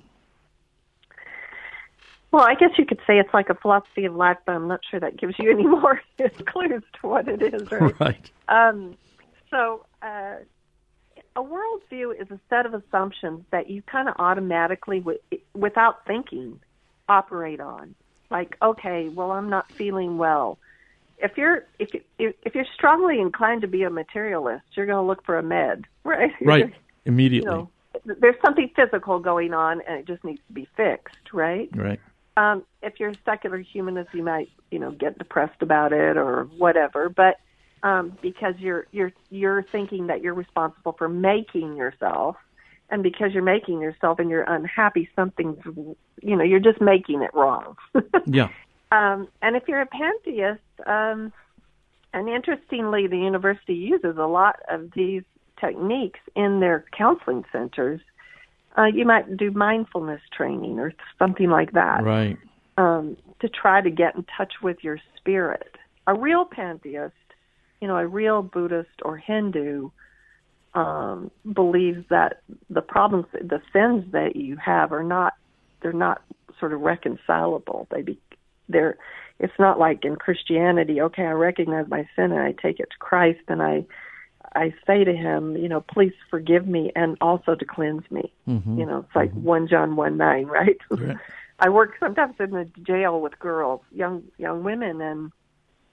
Well, 2.32 2.44
I 2.44 2.54
guess 2.54 2.72
you 2.78 2.86
could 2.86 3.00
say 3.08 3.18
it's 3.18 3.34
like 3.34 3.50
a 3.50 3.56
philosophy 3.56 4.06
of 4.06 4.16
life, 4.16 4.38
but 4.46 4.54
I'm 4.54 4.68
not 4.68 4.82
sure 4.90 5.00
that 5.00 5.18
gives 5.18 5.34
you 5.40 5.50
any 5.50 5.66
more 5.68 6.00
clues 6.46 6.84
to 7.02 7.08
what 7.08 7.28
it 7.28 7.42
is, 7.42 7.72
right? 7.72 7.96
Right. 8.00 8.32
Um, 8.48 8.96
so, 9.50 9.86
uh, 10.04 10.36
a 11.36 11.42
worldview 11.42 12.20
is 12.22 12.30
a 12.30 12.40
set 12.50 12.66
of 12.68 12.74
assumptions 12.74 13.46
that 13.52 13.70
you 13.70 13.82
kind 13.82 14.10
of 14.10 14.16
automatically, 14.20 15.00
wi- 15.00 15.20
without 15.56 16.06
thinking, 16.06 16.60
operate 17.08 17.60
on. 17.60 17.96
Like, 18.30 18.58
okay, 18.62 19.10
well, 19.10 19.32
I'm 19.32 19.50
not 19.50 19.72
feeling 19.72 20.18
well. 20.18 20.60
If 21.22 21.38
you're 21.38 21.66
if 21.80 21.90
you, 21.94 22.34
if 22.44 22.56
you're 22.56 22.66
strongly 22.74 23.20
inclined 23.20 23.62
to 23.62 23.68
be 23.68 23.84
a 23.84 23.90
materialist, 23.90 24.64
you're 24.76 24.86
going 24.86 25.04
to 25.04 25.08
look 25.08 25.26
for 25.26 25.38
a 25.38 25.44
med, 25.44 25.86
right? 26.04 26.32
Right. 26.42 26.68
you 26.68 26.74
Immediately. 27.06 27.50
know, 27.50 27.70
there's 28.06 28.36
something 28.44 28.70
physical 28.76 29.20
going 29.20 29.54
on, 29.54 29.82
and 29.88 30.00
it 30.00 30.08
just 30.08 30.24
needs 30.24 30.40
to 30.48 30.54
be 30.54 30.68
fixed, 30.78 31.34
right? 31.34 31.70
Right. 31.76 32.00
um, 32.38 32.64
if 32.82 33.00
you're 33.00 33.10
a 33.10 33.18
secular 33.26 33.58
humanist, 33.60 34.14
you 34.14 34.24
might, 34.24 34.50
you 34.72 34.80
know, 34.80 34.92
get 34.92 35.18
depressed 35.18 35.62
about 35.62 35.92
it 35.92 36.16
or 36.16 36.48
whatever. 36.58 37.10
But 37.10 37.38
um, 37.84 38.18
because 38.22 38.54
you're 38.58 38.88
you're 38.92 39.12
you're 39.30 39.64
thinking 39.72 40.08
that 40.08 40.22
you're 40.22 40.34
responsible 40.34 40.94
for 40.98 41.10
making 41.10 41.76
yourself, 41.76 42.36
and 42.90 43.04
because 43.04 43.34
you're 43.34 43.44
making 43.44 43.82
yourself 43.82 44.20
and 44.20 44.30
you're 44.30 44.44
unhappy, 44.44 45.10
something's, 45.16 45.58
you 46.22 46.36
know, 46.36 46.44
you're 46.44 46.60
just 46.60 46.80
making 46.82 47.22
it 47.24 47.32
wrong. 47.34 47.76
Yeah. 48.26 48.50
Um, 48.92 49.28
and 49.42 49.56
if 49.56 49.64
you're 49.68 49.82
a 49.82 49.86
pantheist, 49.86 50.62
um, 50.86 51.32
and 52.14 52.28
interestingly, 52.28 53.08
the 53.08 53.18
university 53.18 53.76
uses 53.76 54.18
a 54.18 54.26
lot 54.26 54.58
of 54.70 54.92
these 54.96 55.24
techniques 55.60 56.20
in 56.36 56.60
their 56.60 56.86
counseling 56.98 57.44
centers. 57.52 58.02
Uh, 58.78 58.86
you 58.86 59.06
might 59.06 59.38
do 59.38 59.52
mindfulness 59.52 60.22
training 60.36 60.80
or 60.80 60.94
something 61.18 61.50
like 61.50 61.74
that 61.74 62.04
Right. 62.04 62.38
um, 62.78 63.18
to 63.42 63.50
try 63.50 63.82
to 63.82 63.90
get 63.90 64.16
in 64.16 64.26
touch 64.38 64.54
with 64.64 64.78
your 64.84 65.00
spirit. 65.18 65.76
A 66.08 66.14
real 66.14 66.46
pantheist, 66.46 67.14
you 67.82 67.88
know, 67.88 67.98
a 67.98 68.08
real 68.08 68.42
Buddhist 68.42 69.02
or 69.04 69.18
Hindu, 69.18 69.90
um, 70.74 71.32
believes 71.52 72.06
that 72.10 72.42
the 72.70 72.82
problems, 72.82 73.26
the 73.34 73.62
sins 73.74 74.12
that 74.12 74.36
you 74.36 74.56
have, 74.58 74.92
are 74.92 75.04
not 75.04 75.34
they're 75.82 75.94
not 75.94 76.22
sort 76.60 76.74
of 76.74 76.82
reconcilable. 76.82 77.88
They 77.90 78.02
be 78.02 78.20
they're. 78.70 78.98
It's 79.40 79.58
not 79.58 79.80
like 79.80 80.04
in 80.04 80.18
Christianity. 80.18 81.00
Okay, 81.02 81.24
I 81.24 81.32
recognize 81.32 81.88
my 81.88 82.08
sin 82.16 82.32
and 82.34 82.42
I 82.42 82.52
take 82.52 82.80
it 82.80 82.90
to 82.92 82.98
Christ 83.00 83.42
and 83.48 83.62
I. 83.62 83.86
I 84.56 84.74
say 84.88 85.04
to 85.04 85.14
him, 85.14 85.56
you 85.56 85.70
know, 85.70 85.82
please 85.82 86.14
forgive 86.32 86.66
me 86.66 86.92
and 86.96 87.18
also 87.22 87.54
to 87.54 87.66
cleanse 87.66 88.10
me. 88.10 88.34
Mhm. 88.48 88.80
You 88.80 88.86
know, 88.86 89.00
it's 89.00 89.16
like 89.16 89.32
one 89.34 89.68
John 89.68 89.96
one 89.96 90.18
nine, 90.18 90.46
right? 90.60 90.78
Right. 90.90 91.18
I 91.60 91.70
work 91.70 91.96
sometimes 92.00 92.36
in 92.40 92.52
the 92.52 92.66
jail 92.82 93.22
with 93.22 93.38
girls, 93.38 93.82
young 93.92 94.24
young 94.38 94.64
women, 94.64 95.02
and 95.02 95.32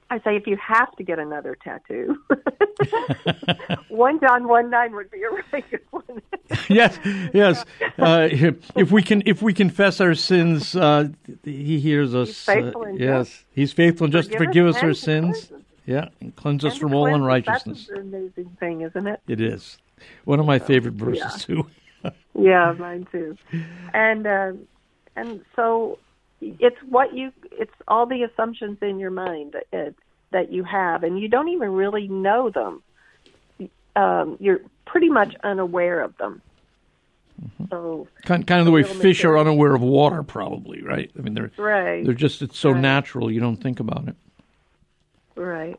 I 0.09 0.21
say 0.21 0.37
if 0.37 0.47
you 0.47 0.57
have 0.57 0.95
to 0.97 1.03
get 1.03 1.19
another 1.19 1.57
tattoo, 1.57 2.17
one 3.89 4.21
John 4.21 4.47
one 4.47 4.71
nine 4.71 4.95
would 4.95 5.11
be 5.11 5.23
a 5.23 5.31
really 5.31 5.65
good 5.71 5.81
one. 5.91 6.23
yes, 6.69 6.99
yes. 7.35 7.65
Uh, 7.99 8.29
if 8.31 8.93
we 8.93 9.03
can, 9.03 9.23
if 9.27 9.43
we 9.43 9.53
confess 9.53 10.01
our 10.01 10.15
sins, 10.15 10.77
uh, 10.77 11.09
he 11.43 11.81
hears 11.81 12.15
us. 12.15 12.29
He's 12.29 12.43
faithful 12.45 12.83
uh, 12.83 12.93
yes, 12.93 13.29
just. 13.29 13.45
he's 13.51 13.73
faithful 13.73 14.05
and 14.05 14.13
just 14.13 14.31
to 14.31 14.39
forgive 14.39 14.67
us 14.67 14.77
and 14.77 14.85
our 14.85 14.95
sins. 14.95 15.47
cleanse. 15.47 15.63
Yeah, 15.87 16.09
and 16.21 16.35
cleanse 16.37 16.65
us 16.65 16.73
And 16.73 16.81
from 16.81 16.91
to 16.91 16.97
all 16.97 17.15
unrighteousness. 17.15 17.87
That's 17.89 17.99
an 17.99 18.15
amazing 18.15 18.57
thing, 18.61 18.81
isn't 18.83 19.07
it? 19.07 19.21
It 19.29 19.41
is 19.41 19.79
one 20.25 20.39
of 20.41 20.47
my 20.47 20.59
favorite 20.59 20.95
verses 20.95 21.45
too. 21.45 21.67
Yeah, 22.39 22.75
mine 22.79 23.09
too. 23.11 23.37
And 23.95 24.27
uh, 24.27 24.53
and 25.17 25.41
so 25.57 25.99
it's 26.41 26.77
what 26.89 27.15
you 27.15 27.33
it's 27.53 27.73
all 27.89 28.07
the 28.07 28.23
assumptions 28.23 28.79
in 28.83 28.99
your 28.99 29.11
mind 29.11 29.55
that 29.55 29.65
it, 29.73 29.97
that 30.33 30.53
you 30.53 30.65
have, 30.65 31.03
and 31.03 31.19
you 31.19 31.29
don't 31.29 31.49
even 31.49 31.71
really 31.71 32.09
know 32.09 32.51
them. 32.51 32.83
Um, 33.95 34.37
you're 34.41 34.61
pretty 34.87 35.09
much 35.09 35.35
unaware 35.43 36.03
of 36.03 36.17
them. 36.19 36.43
So 37.71 38.09
Kind, 38.25 38.47
kind 38.47 38.61
of 38.61 38.67
the 38.67 38.73
way 38.73 38.83
fish 38.83 39.25
are 39.25 39.39
unaware 39.39 39.75
of 39.75 39.83
water, 39.83 40.23
probably, 40.23 40.83
right? 40.83 41.11
I 41.19 41.23
mean, 41.23 41.35
they're 41.35 41.51
right, 41.57 42.05
they're 42.05 42.15
just 42.15 42.43
it's 42.43 42.59
so 42.59 42.73
Right. 42.73 42.81
natural 42.81 43.31
you 43.31 43.41
don't 43.41 43.57
think 43.57 43.81
about 43.81 44.09
it. 44.09 44.17
right. 45.37 45.79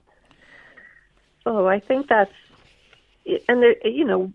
So 1.43 1.67
I 1.67 1.79
think 1.79 2.07
that's 2.09 2.31
and 3.47 3.61
there, 3.61 3.75
you 3.87 4.05
know 4.05 4.31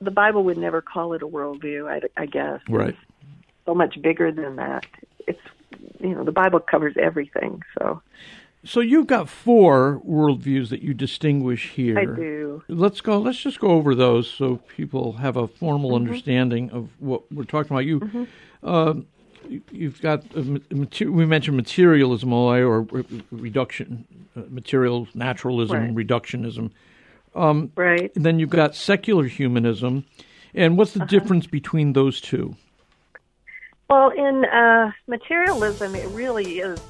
the 0.00 0.10
Bible 0.10 0.44
would 0.44 0.58
never 0.58 0.82
call 0.82 1.14
it 1.14 1.22
a 1.22 1.26
worldview. 1.26 1.88
I, 1.90 2.00
I 2.20 2.26
guess 2.26 2.60
Right. 2.68 2.96
so 3.66 3.74
much 3.74 4.00
bigger 4.02 4.30
than 4.32 4.56
that. 4.56 4.84
It's 5.26 5.40
you 6.00 6.14
know 6.14 6.24
the 6.24 6.32
Bible 6.32 6.60
covers 6.60 6.94
everything. 6.96 7.62
So 7.78 8.00
So 8.64 8.80
you've 8.80 9.06
got 9.06 9.28
four 9.28 10.00
worldviews 10.06 10.68
that 10.70 10.82
you 10.82 10.94
distinguish 10.94 11.70
here. 11.70 11.98
I 11.98 12.04
do. 12.06 12.62
Let's 12.68 13.00
go. 13.00 13.18
Let's 13.18 13.38
just 13.38 13.60
go 13.60 13.68
over 13.68 13.94
those 13.94 14.28
so 14.30 14.56
people 14.76 15.12
have 15.14 15.36
a 15.36 15.46
formal 15.48 15.90
Mm-hmm. 15.90 16.06
understanding 16.06 16.70
of 16.70 16.88
what 16.98 17.30
we're 17.32 17.44
talking 17.44 17.72
about. 17.72 17.84
You, 17.84 18.26
uh, 18.62 18.94
you- 19.48 19.62
you've 19.70 20.00
got 20.00 20.24
mater- 20.70 21.12
we 21.12 21.26
mentioned 21.26 21.56
materialism, 21.56 22.32
or 22.32 22.86
reduction, 23.30 24.06
uh, 24.36 24.42
material 24.48 25.08
naturalism, 25.14 25.94
Right. 25.94 26.06
reductionism. 26.06 26.70
Right. 27.34 28.10
And 28.16 28.24
then 28.24 28.38
you've 28.38 28.50
got 28.50 28.74
secular 28.74 29.24
humanism. 29.24 30.04
And 30.54 30.78
what's 30.78 30.92
the 30.92 31.00
Uh-huh. 31.00 31.08
difference 31.08 31.46
between 31.48 31.92
those 31.94 32.20
two? 32.20 32.54
Well, 33.88 34.10
in 34.10 34.44
uh, 34.46 34.92
materialism, 35.06 35.94
it 35.94 36.08
really 36.08 36.60
is 36.60 36.80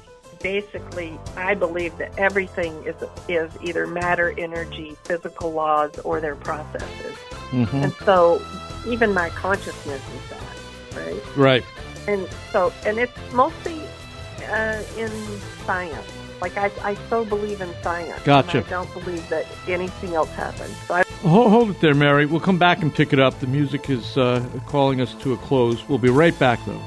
basically. 0.41 1.17
I 1.35 1.55
believe 1.55 1.97
that 1.97 2.17
everything 2.17 2.73
is 2.85 2.95
is 3.27 3.51
either 3.61 3.87
matter, 3.87 4.33
energy, 4.37 4.95
physical 5.03 5.51
laws, 5.51 5.97
or 5.99 6.21
their 6.21 6.35
processes. 6.35 7.17
Mm-hmm. 7.51 7.75
And 7.75 7.93
so, 7.93 8.41
even 8.87 9.13
my 9.13 9.29
consciousness 9.29 10.01
is 10.01 10.29
that, 10.29 10.97
right? 10.97 11.37
Right. 11.37 11.63
And 12.07 12.27
so, 12.51 12.71
and 12.85 12.97
it's 12.97 13.17
mostly 13.33 13.81
uh, 14.49 14.81
in 14.97 15.09
science. 15.65 16.11
Like 16.41 16.57
I, 16.57 16.71
I 16.83 16.95
so 17.09 17.25
believe 17.25 17.61
in 17.61 17.73
science. 17.81 18.21
Gotcha. 18.23 18.59
I 18.59 18.69
don't 18.69 18.93
believe 18.93 19.27
that 19.29 19.45
anything 19.67 20.13
else 20.13 20.29
happens. 20.31 20.75
So 20.87 20.95
I, 20.95 21.03
Hold, 21.21 21.49
hold 21.49 21.69
it 21.71 21.81
there, 21.81 21.95
Mary. 21.95 22.25
We'll 22.25 22.39
come 22.39 22.59
back 22.59 22.81
and 22.83 22.93
pick 22.93 23.11
it 23.11 23.19
up. 23.19 23.39
The 23.39 23.47
music 23.47 23.89
is 23.89 24.15
uh, 24.15 24.47
calling 24.67 25.01
us 25.01 25.15
to 25.15 25.33
a 25.33 25.37
close. 25.37 25.87
We'll 25.89 25.97
be 25.97 26.09
right 26.09 26.37
back, 26.37 26.59
though. 26.65 26.81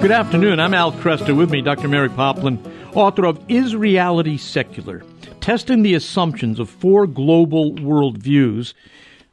Good 0.00 0.10
afternoon. 0.12 0.60
I'm 0.60 0.74
Al 0.74 0.92
Kresta. 0.92 1.34
With 1.34 1.50
me, 1.50 1.62
Dr. 1.62 1.88
Mary 1.88 2.10
Poplin, 2.10 2.60
author 2.94 3.24
of 3.24 3.42
Is 3.48 3.74
Reality 3.74 4.36
Secular? 4.36 5.02
Testing 5.40 5.82
the 5.82 5.94
Assumptions 5.94 6.60
of 6.60 6.68
Four 6.68 7.06
Global 7.06 7.72
Worldviews. 7.72 8.74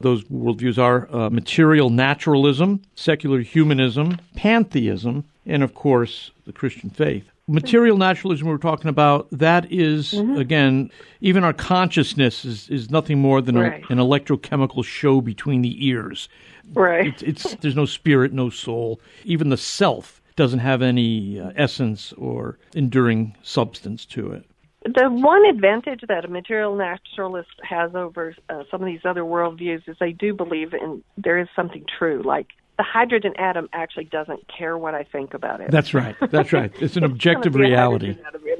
Those 0.04 0.22
worldviews 0.24 0.76
are 0.78 1.08
uh, 1.14 1.30
material 1.30 1.88
naturalism, 1.88 2.82
secular 2.94 3.40
humanism, 3.40 4.18
pantheism, 4.36 5.24
and 5.46 5.62
of 5.62 5.74
course, 5.74 6.30
the 6.44 6.52
Christian 6.52 6.90
faith. 6.90 7.24
Material 7.48 7.96
naturalism 7.96 8.46
we're 8.48 8.58
talking 8.58 8.88
about, 8.88 9.28
that 9.30 9.70
is, 9.72 10.12
again, 10.14 10.90
even 11.20 11.42
our 11.42 11.52
consciousness 11.54 12.44
is, 12.44 12.68
is 12.68 12.90
nothing 12.90 13.18
more 13.18 13.40
than 13.40 13.56
Right. 13.58 13.82
a, 13.88 13.92
an 13.92 13.98
electrochemical 13.98 14.84
show 14.84 15.20
between 15.22 15.62
the 15.62 15.86
ears. 15.86 16.28
right. 16.74 17.06
It's, 17.06 17.22
it's 17.22 17.54
there's 17.56 17.76
no 17.76 17.86
spirit, 17.86 18.32
no 18.32 18.50
soul. 18.50 19.00
Even 19.24 19.48
the 19.48 19.56
self 19.56 20.20
doesn't 20.36 20.60
have 20.60 20.82
any 20.82 21.38
uh, 21.40 21.52
essence 21.56 22.12
or 22.14 22.58
enduring 22.74 23.34
substance 23.42 24.04
to 24.06 24.32
it. 24.32 24.44
The 24.84 25.08
one 25.08 25.46
advantage 25.46 26.02
that 26.08 26.24
a 26.24 26.28
material 26.28 26.76
naturalist 26.76 27.48
has 27.62 27.94
over 27.94 28.34
uh, 28.50 28.64
some 28.70 28.82
of 28.82 28.86
these 28.86 29.00
other 29.04 29.22
worldviews 29.22 29.88
is 29.88 29.96
they 29.98 30.12
do 30.12 30.34
believe 30.34 30.74
in 30.74 31.02
there 31.16 31.38
is 31.38 31.48
something 31.56 31.84
true. 31.98 32.22
Like 32.22 32.48
the 32.76 32.82
hydrogen 32.84 33.32
atom 33.38 33.68
actually 33.72 34.04
doesn't 34.04 34.40
care 34.48 34.76
what 34.76 34.94
I 34.94 35.04
think 35.04 35.32
about 35.32 35.60
it. 35.62 35.70
That's 35.70 35.94
right. 35.94 36.14
That's 36.30 36.52
right. 36.52 36.70
It's 36.80 36.96
an 36.96 37.04
It's 37.04 37.12
objective 37.12 37.54
gonna 37.54 37.64
be 37.64 37.70
a 37.72 37.76
reality. 37.76 38.16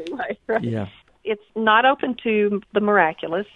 anyway, 0.09 0.39
right? 0.47 0.65
Yeah. 0.65 0.89
It's 1.25 1.43
not 1.55 1.85
open 1.85 2.17
to 2.23 2.63
the 2.73 2.81
miraculous. 2.81 3.47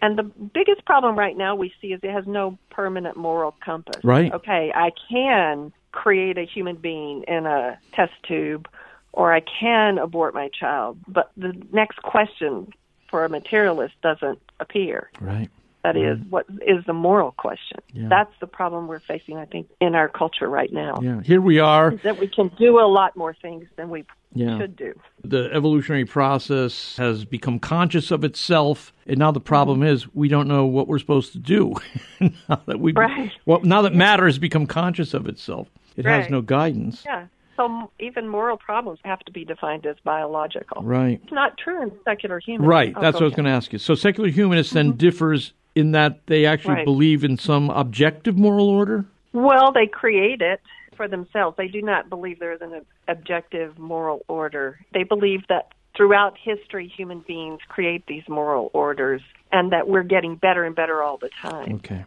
And 0.00 0.18
the 0.18 0.24
biggest 0.24 0.84
problem 0.84 1.16
right 1.16 1.36
now 1.36 1.54
we 1.54 1.72
see 1.80 1.88
is 1.92 2.00
it 2.02 2.10
has 2.10 2.26
no 2.26 2.58
permanent 2.70 3.16
moral 3.16 3.54
compass. 3.64 4.02
Right. 4.02 4.32
Okay, 4.32 4.72
I 4.74 4.90
can 5.08 5.72
create 5.92 6.36
a 6.38 6.44
human 6.44 6.74
being 6.76 7.22
in 7.28 7.46
a 7.46 7.78
test 7.94 8.12
tube 8.26 8.66
or 9.12 9.32
I 9.32 9.40
can 9.40 9.98
abort 9.98 10.34
my 10.34 10.48
child, 10.48 10.98
but 11.08 11.30
the 11.36 11.52
next 11.72 11.98
question 12.02 12.72
for 13.10 13.24
a 13.24 13.28
materialist 13.28 13.94
doesn't 14.02 14.38
appear. 14.60 15.10
Right. 15.20 15.50
That 15.84 15.96
is, 15.96 16.16
what 16.30 16.46
is 16.64 16.84
the 16.86 16.92
moral 16.92 17.32
question? 17.32 17.80
Yeah. 17.92 18.06
That's 18.08 18.30
the 18.40 18.46
problem 18.46 18.86
we're 18.86 19.00
facing, 19.00 19.36
I 19.36 19.46
think, 19.46 19.68
in 19.80 19.96
our 19.96 20.08
culture 20.08 20.48
right 20.48 20.72
now. 20.72 21.00
Yeah. 21.02 21.20
Here 21.22 21.40
we 21.40 21.58
are. 21.58 21.90
That 22.04 22.20
we 22.20 22.28
can 22.28 22.52
do 22.56 22.78
a 22.78 22.86
lot 22.86 23.16
more 23.16 23.34
things 23.34 23.66
than 23.76 23.90
we 23.90 24.04
Yeah. 24.32 24.58
should 24.58 24.76
do. 24.76 24.94
The 25.24 25.50
evolutionary 25.52 26.04
process 26.04 26.96
has 26.98 27.24
become 27.24 27.58
conscious 27.58 28.12
of 28.12 28.22
itself, 28.22 28.92
and 29.08 29.18
now 29.18 29.32
the 29.32 29.40
problem 29.40 29.82
is 29.82 30.06
we 30.14 30.28
don't 30.28 30.46
know 30.46 30.64
what 30.66 30.86
we're 30.86 31.00
supposed 31.00 31.32
to 31.32 31.38
do. 31.40 31.74
now 32.20 32.62
that 32.66 32.78
we, 32.78 32.92
Right. 32.92 33.32
well, 33.44 33.60
now 33.64 33.82
that 33.82 33.92
matter 33.94 34.26
has 34.26 34.38
become 34.38 34.66
conscious 34.66 35.14
of 35.14 35.26
itself, 35.26 35.68
it 35.96 36.04
has 36.04 36.30
no 36.30 36.42
guidance. 36.42 37.02
Yeah. 37.04 37.26
So 37.56 37.90
even 38.00 38.28
moral 38.28 38.56
problems 38.56 38.98
have 39.04 39.20
to 39.20 39.32
be 39.32 39.44
defined 39.44 39.86
as 39.86 39.96
biological. 40.04 40.82
Right. 40.82 41.20
It's 41.22 41.32
not 41.32 41.58
true 41.58 41.82
in 41.82 41.92
secular 42.04 42.40
humanism. 42.40 42.68
Right. 42.68 42.94
That's 42.94 43.14
what 43.14 43.22
I 43.22 43.26
was 43.26 43.34
going 43.34 43.44
to 43.44 43.50
ask 43.50 43.72
you. 43.72 43.78
So 43.78 43.94
secular 43.94 44.30
humanists 44.30 44.72
then 44.72 44.92
differs 44.96 45.52
in 45.74 45.92
that 45.92 46.26
they 46.26 46.46
actually 46.46 46.74
Right. 46.74 46.84
believe 46.84 47.24
in 47.24 47.36
some 47.36 47.70
objective 47.70 48.38
moral 48.38 48.68
order. 48.68 49.04
Well, 49.32 49.72
they 49.72 49.86
create 49.86 50.40
it 50.40 50.60
for 50.96 51.08
themselves. 51.08 51.56
They 51.56 51.68
do 51.68 51.82
not 51.82 52.08
believe 52.08 52.38
there 52.38 52.52
is 52.52 52.60
an 52.60 52.84
objective 53.08 53.78
moral 53.78 54.24
order. 54.28 54.78
They 54.92 55.04
believe 55.04 55.46
that 55.48 55.72
throughout 55.96 56.36
history, 56.38 56.88
human 56.88 57.20
beings 57.20 57.60
create 57.68 58.06
these 58.06 58.24
moral 58.28 58.70
orders 58.72 59.22
and 59.50 59.72
that 59.72 59.88
we're 59.88 60.02
getting 60.02 60.36
better 60.36 60.64
and 60.64 60.74
better 60.74 61.02
all 61.02 61.18
the 61.18 61.30
time. 61.40 61.74
Okay. 61.76 62.04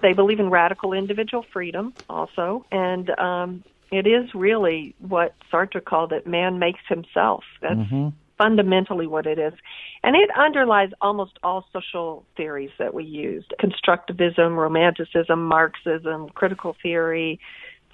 They 0.00 0.12
believe 0.12 0.40
in 0.40 0.50
radical 0.50 0.92
individual 0.92 1.44
freedom 1.52 1.92
also. 2.08 2.64
And 2.70 3.10
um, 3.18 3.64
it 3.90 4.06
is 4.06 4.34
really 4.34 4.94
what 4.98 5.34
Sartre 5.52 5.84
called 5.84 6.12
it 6.12 6.26
man 6.26 6.58
makes 6.58 6.80
himself. 6.88 7.44
That's 7.60 7.74
mm-hmm. 7.74 8.08
fundamentally 8.36 9.06
what 9.06 9.26
it 9.26 9.38
is. 9.38 9.54
And 10.02 10.14
it 10.14 10.30
underlies 10.36 10.90
almost 11.00 11.38
all 11.42 11.64
social 11.72 12.24
theories 12.36 12.70
that 12.78 12.94
we 12.94 13.04
used 13.04 13.52
constructivism, 13.60 14.56
romanticism, 14.56 15.44
Marxism, 15.44 16.28
critical 16.30 16.76
theory, 16.82 17.40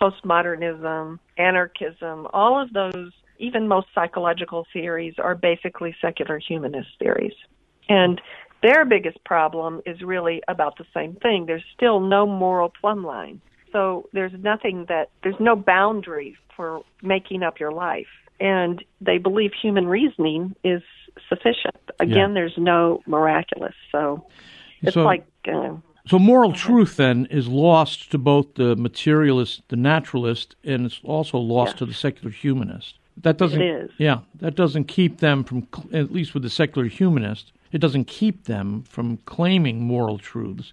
postmodernism, 0.00 1.18
anarchism, 1.38 2.26
all 2.33 2.61
of 2.61 2.72
those, 2.72 3.12
even 3.38 3.68
most 3.68 3.87
psychological 3.94 4.66
theories, 4.72 5.14
are 5.18 5.35
basically 5.35 5.94
secular 6.00 6.38
humanist 6.38 6.88
theories. 6.98 7.35
And 7.88 8.20
their 8.62 8.85
biggest 8.85 9.22
problem 9.24 9.83
is 9.87 10.00
really 10.02 10.42
about 10.48 10.78
the 10.78 10.87
same 10.94 11.16
thing. 11.16 11.46
There's 11.46 11.64
still 11.76 12.00
no 12.00 12.26
moral 12.26 12.72
plumb 12.80 13.04
line. 13.04 13.40
So 13.75 14.09
there's 14.13 14.33
nothing 14.41 14.87
that, 14.89 15.11
there's 15.25 15.35
no 15.41 15.57
boundary 15.57 16.37
for 16.57 16.83
making 17.03 17.43
up 17.43 17.59
your 17.59 17.73
life. 17.73 18.07
And 18.39 18.83
they 19.01 19.19
believe 19.19 19.51
human 19.61 19.89
reasoning 19.89 20.55
is 20.63 20.81
sufficient. 21.29 21.77
Again, 21.99 22.31
Yeah. 22.31 22.35
there's 22.35 22.57
no 22.57 23.03
miraculous. 23.07 23.75
So 23.91 24.25
it's 24.81 24.95
So- 24.95 25.05
like, 25.05 25.27
uh, 25.53 25.75
So 26.07 26.19
moral 26.19 26.53
truth 26.53 26.97
then 26.99 27.27
is 27.31 27.49
lost 27.49 28.11
to 28.13 28.19
both 28.19 28.55
the 28.57 28.77
materialist, 28.77 29.67
the 29.71 29.77
naturalist, 29.77 30.55
and 30.63 30.85
it's 30.87 31.01
also 31.03 31.39
lost 31.39 31.73
Yes. 31.73 31.79
to 31.79 31.87
the 31.87 31.95
secular 31.95 32.31
humanist. 32.31 32.99
That 33.23 33.39
doesn't. 33.39 33.61
It 33.63 33.85
is. 33.85 33.91
Yeah, 33.99 34.19
that 34.37 34.55
doesn't 34.55 34.85
keep 34.85 35.19
them 35.19 35.45
from, 35.45 35.67
at 35.93 36.13
least 36.13 36.35
with 36.35 36.43
the 36.43 36.51
secular 36.51 36.89
humanist, 36.89 37.53
it 37.73 37.79
doesn't 37.79 38.07
keep 38.07 38.45
them 38.45 38.83
from 38.83 39.17
claiming 39.25 39.83
moral 39.83 40.19
truths. 40.19 40.73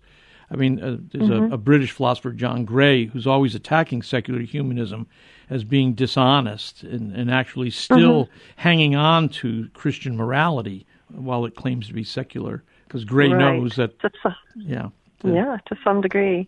I 0.52 0.56
mean, 0.58 0.82
uh, 0.82 0.98
there's 1.12 1.30
Mm-hmm. 1.30 1.52
a, 1.52 1.56
a 1.56 1.58
British 1.58 1.92
philosopher, 1.92 2.32
John 2.32 2.66
Gray, 2.66 3.06
who's 3.06 3.26
always 3.26 3.56
attacking 3.56 4.02
secular 4.02 4.42
humanism 4.42 5.08
as 5.50 5.64
being 5.64 5.94
dishonest 5.94 6.84
and, 6.84 7.16
and 7.16 7.32
actually 7.32 7.70
still 7.72 8.26
Mm-hmm. 8.26 8.34
hanging 8.58 8.96
on 8.96 9.30
to 9.30 9.70
Christian 9.74 10.16
morality 10.18 10.86
while 11.10 11.46
it 11.46 11.56
claims 11.56 11.88
to 11.88 11.94
be 11.94 12.04
secular. 12.04 12.64
Because 12.88 13.06
Gray 13.06 13.30
right. 13.30 13.56
knows 13.58 13.76
that, 13.78 13.94
some- 14.22 14.36
yeah. 14.58 14.90
Yeah, 15.24 15.58
to 15.68 15.78
some 15.84 16.02
degree. 16.02 16.48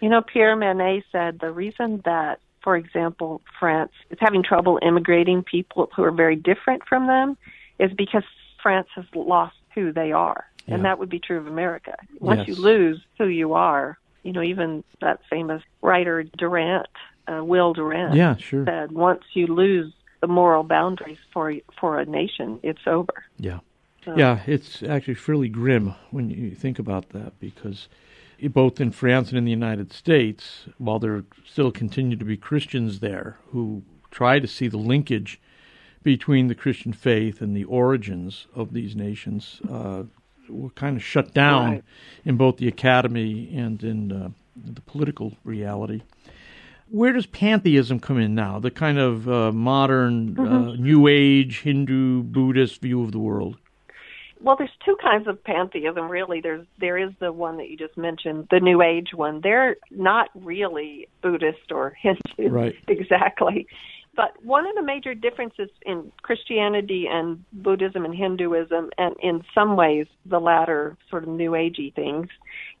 You 0.00 0.08
know, 0.08 0.20
Pierre 0.20 0.56
Manent 0.56 1.04
said 1.12 1.38
the 1.40 1.52
reason 1.52 2.02
that, 2.04 2.40
for 2.62 2.76
example, 2.76 3.40
France 3.58 3.92
is 4.10 4.18
having 4.20 4.42
trouble 4.42 4.78
immigrating 4.82 5.42
people 5.42 5.88
who 5.94 6.02
are 6.02 6.10
very 6.10 6.36
different 6.36 6.82
from 6.86 7.06
them 7.06 7.36
is 7.78 7.92
because 7.92 8.24
France 8.62 8.88
has 8.96 9.04
lost 9.14 9.54
who 9.74 9.92
they 9.92 10.12
are. 10.12 10.44
Yeah. 10.66 10.74
And 10.76 10.84
that 10.84 10.98
would 10.98 11.08
be 11.08 11.18
true 11.18 11.38
of 11.38 11.46
America. 11.46 11.94
Once 12.20 12.46
Yes. 12.46 12.48
you 12.48 12.62
lose 12.62 13.00
who 13.18 13.26
you 13.26 13.54
are, 13.54 13.98
you 14.22 14.32
know, 14.32 14.42
even 14.42 14.84
that 15.00 15.20
famous 15.28 15.62
writer 15.82 16.22
Durant, 16.38 16.86
uh, 17.26 17.42
Will 17.44 17.72
Durant, 17.72 18.14
Yeah, 18.14 18.36
sure. 18.36 18.64
said 18.64 18.92
once 18.92 19.22
you 19.34 19.46
lose 19.48 19.92
the 20.20 20.28
moral 20.28 20.62
boundaries 20.62 21.18
for 21.32 21.52
for 21.80 21.98
a 21.98 22.04
nation, 22.04 22.60
it's 22.62 22.86
over. 22.86 23.24
Yeah. 23.38 23.58
So- 24.04 24.16
Yeah, 24.16 24.40
it's 24.46 24.82
actually 24.82 25.14
fairly 25.14 25.48
grim 25.48 25.94
when 26.10 26.30
you 26.30 26.50
think 26.52 26.78
about 26.78 27.10
that 27.10 27.38
because 27.40 27.88
both 28.50 28.80
in 28.80 28.90
France 28.90 29.28
and 29.30 29.38
in 29.38 29.44
the 29.44 29.50
United 29.52 29.92
States, 29.92 30.66
while 30.78 30.98
there 30.98 31.22
still 31.44 31.70
continue 31.70 32.16
to 32.16 32.24
be 32.24 32.36
Christians 32.36 32.98
there 33.00 33.36
who 33.50 33.82
try 34.10 34.40
to 34.40 34.48
see 34.48 34.66
the 34.68 34.78
linkage 34.78 35.40
between 36.02 36.48
the 36.48 36.54
Christian 36.56 36.92
faith 36.92 37.40
and 37.40 37.56
the 37.56 37.62
origins 37.64 38.46
of 38.54 38.72
these 38.72 38.96
nations 38.96 39.60
uh, 39.70 40.02
were 40.52 40.70
kind 40.70 40.96
of 40.96 41.02
shut 41.02 41.32
down 41.34 41.70
Right. 41.70 41.84
in 42.24 42.36
both 42.36 42.56
the 42.58 42.68
academy 42.68 43.50
and 43.54 43.82
in 43.82 44.12
uh, 44.12 44.28
the 44.56 44.80
political 44.82 45.32
reality. 45.44 46.02
Where 46.90 47.12
does 47.12 47.24
pantheism 47.26 48.00
come 48.00 48.18
in 48.18 48.34
now? 48.34 48.58
The 48.58 48.70
kind 48.70 48.98
of 48.98 49.26
uh, 49.28 49.50
modern, 49.52 50.38
uh, 50.38 50.74
New 50.74 51.08
Age, 51.08 51.60
Hindu, 51.62 52.22
Buddhist 52.24 52.82
view 52.82 53.02
of 53.02 53.12
the 53.12 53.18
world. 53.18 53.56
Well, 54.42 54.56
there's 54.56 54.70
two 54.84 54.96
kinds 55.00 55.28
of 55.28 55.42
pantheism, 55.44 56.10
really. 56.10 56.40
There's 56.40 56.66
there 56.80 56.98
is 56.98 57.10
the 57.20 57.32
one 57.32 57.58
that 57.58 57.70
you 57.70 57.76
just 57.76 57.96
mentioned, 57.96 58.48
the 58.50 58.58
New 58.60 58.82
Age 58.82 59.10
one. 59.14 59.40
They're 59.40 59.76
not 59.90 60.30
really 60.34 61.08
Buddhist 61.22 61.70
or 61.70 61.96
Hindu, 62.02 62.50
Right. 62.52 62.74
exactly. 62.88 63.68
But 64.14 64.36
one 64.44 64.66
of 64.66 64.74
the 64.74 64.82
major 64.82 65.14
differences 65.14 65.70
in 65.86 66.12
Christianity 66.20 67.06
and 67.10 67.42
Buddhism 67.52 68.04
and 68.04 68.14
Hinduism, 68.14 68.90
and 68.98 69.16
in 69.22 69.42
some 69.54 69.74
ways 69.76 70.06
the 70.26 70.38
latter 70.38 70.96
sort 71.08 71.22
of 71.22 71.30
New 71.30 71.52
Agey 71.52 71.94
things, 71.94 72.28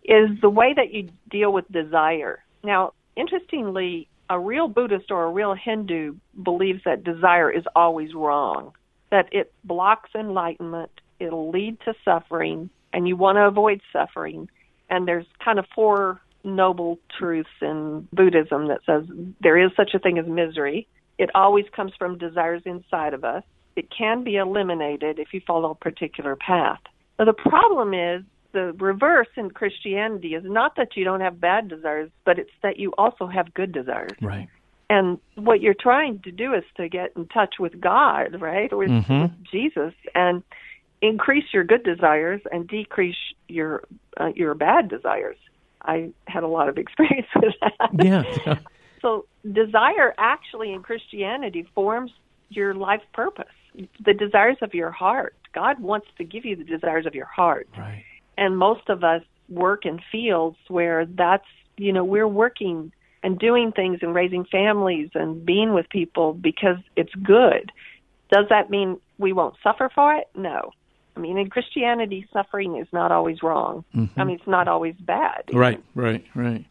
is 0.04 0.28
the 0.42 0.50
way 0.50 0.74
that 0.76 0.92
you 0.92 1.08
deal 1.30 1.52
with 1.52 1.70
desire. 1.72 2.44
Now, 2.62 2.92
interestingly, 3.16 4.08
a 4.28 4.38
real 4.38 4.68
Buddhist 4.68 5.10
or 5.10 5.24
a 5.24 5.30
real 5.30 5.54
Hindu 5.54 6.16
believes 6.42 6.82
that 6.84 7.04
desire 7.04 7.50
is 7.50 7.64
always 7.74 8.14
wrong, 8.14 8.72
that 9.10 9.28
it 9.32 9.52
blocks 9.64 10.10
enlightenment, 10.14 10.90
it'll 11.18 11.50
lead 11.50 11.78
to 11.86 11.94
suffering, 12.04 12.68
and 12.92 13.08
you 13.08 13.16
want 13.16 13.36
to 13.36 13.46
avoid 13.46 13.80
suffering. 13.92 14.48
And 14.90 15.08
there's 15.08 15.26
kind 15.42 15.58
of 15.58 15.64
four 15.74 16.20
noble 16.44 16.98
truths 17.18 17.48
in 17.60 18.06
Buddhism 18.12 18.68
that 18.68 18.80
says 18.84 19.04
there 19.40 19.56
is 19.56 19.70
such 19.76 19.94
a 19.94 19.98
thing 19.98 20.18
as 20.18 20.26
misery. 20.26 20.86
It 21.22 21.30
always 21.36 21.66
comes 21.74 21.92
from 21.96 22.18
desires 22.18 22.62
inside 22.64 23.14
of 23.14 23.22
us. 23.22 23.44
It 23.76 23.86
can 23.96 24.24
be 24.24 24.36
eliminated 24.36 25.20
if 25.20 25.32
you 25.32 25.40
follow 25.46 25.70
a 25.70 25.74
particular 25.76 26.34
path. 26.34 26.80
Now, 27.16 27.26
the 27.26 27.32
problem 27.32 27.94
is 27.94 28.24
the 28.50 28.72
reverse 28.72 29.28
in 29.36 29.50
Christianity 29.50 30.34
is 30.34 30.42
not 30.44 30.74
that 30.76 30.96
you 30.96 31.04
don't 31.04 31.20
have 31.20 31.40
bad 31.40 31.68
desires, 31.68 32.10
but 32.24 32.40
it's 32.40 32.50
that 32.64 32.76
you 32.78 32.92
also 32.98 33.28
have 33.28 33.54
good 33.54 33.70
desires. 33.70 34.18
Right. 34.20 34.48
And 34.90 35.18
what 35.36 35.60
you're 35.60 35.74
trying 35.78 36.18
to 36.24 36.32
do 36.32 36.54
is 36.54 36.64
to 36.76 36.88
get 36.88 37.12
in 37.16 37.26
touch 37.28 37.54
with 37.60 37.80
God, 37.80 38.40
right? 38.40 38.76
With, 38.76 38.90
Mhm. 38.90 39.22
with 39.22 39.44
Jesus 39.44 39.94
and 40.16 40.42
increase 41.02 41.44
your 41.54 41.62
good 41.62 41.84
desires 41.84 42.40
and 42.50 42.66
decrease 42.66 43.16
your 43.48 43.84
uh, 44.18 44.32
your 44.34 44.54
bad 44.54 44.88
desires. 44.88 45.38
I 45.82 46.10
had 46.26 46.42
a 46.42 46.48
lot 46.48 46.68
of 46.68 46.78
experience 46.84 47.28
with 47.36 47.54
that. 47.60 47.90
Yeah. 48.04 48.58
So 49.02 49.26
desire 49.50 50.14
actually 50.16 50.72
in 50.72 50.82
Christianity 50.82 51.66
forms 51.74 52.12
your 52.48 52.74
life 52.74 53.02
purpose. 53.12 53.46
The 54.04 54.14
desires 54.14 54.58
of 54.62 54.74
your 54.74 54.90
heart. 54.90 55.34
God 55.52 55.80
wants 55.80 56.06
to 56.18 56.24
give 56.24 56.44
you 56.44 56.56
the 56.56 56.64
desires 56.64 57.06
of 57.06 57.14
your 57.14 57.26
heart 57.26 57.68
right. 57.76 58.04
and 58.36 58.56
most 58.56 58.88
of 58.88 59.04
us 59.04 59.22
work 59.48 59.84
in 59.84 60.00
fields 60.10 60.56
where 60.68 61.06
that's 61.06 61.44
you 61.76 61.92
know 61.92 62.04
we're 62.04 62.28
working 62.28 62.92
and 63.22 63.38
doing 63.38 63.72
things 63.72 63.98
and 64.02 64.14
raising 64.14 64.44
families 64.44 65.10
and 65.14 65.44
being 65.44 65.74
with 65.74 65.88
people 65.90 66.32
because 66.32 66.78
it's 66.96 67.14
good 67.22 67.70
does 68.30 68.46
that 68.48 68.70
mean 68.70 68.98
we 69.18 69.32
won't 69.32 69.54
suffer 69.62 69.90
for 69.94 70.14
it 70.14 70.28
no 70.34 70.70
i 71.16 71.20
mean 71.20 71.36
in 71.36 71.50
christianity 71.50 72.26
suffering 72.32 72.76
is 72.76 72.86
not 72.92 73.12
always 73.12 73.42
wrong 73.42 73.84
i 74.16 74.24
mean 74.24 74.36
it's 74.38 74.48
not 74.48 74.68
always 74.68 74.94
bad 75.00 75.44
Mm-hmm. 75.48 75.58
Right. 75.58 75.82
Right. 75.94 76.24
Right. 76.34 76.64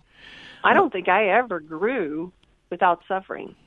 I 0.63 0.73
don't 0.73 0.91
think 0.91 1.07
i 1.07 1.29
ever 1.29 1.59
grew 1.59 2.31
without 2.71 3.03
suffering. 3.07 3.55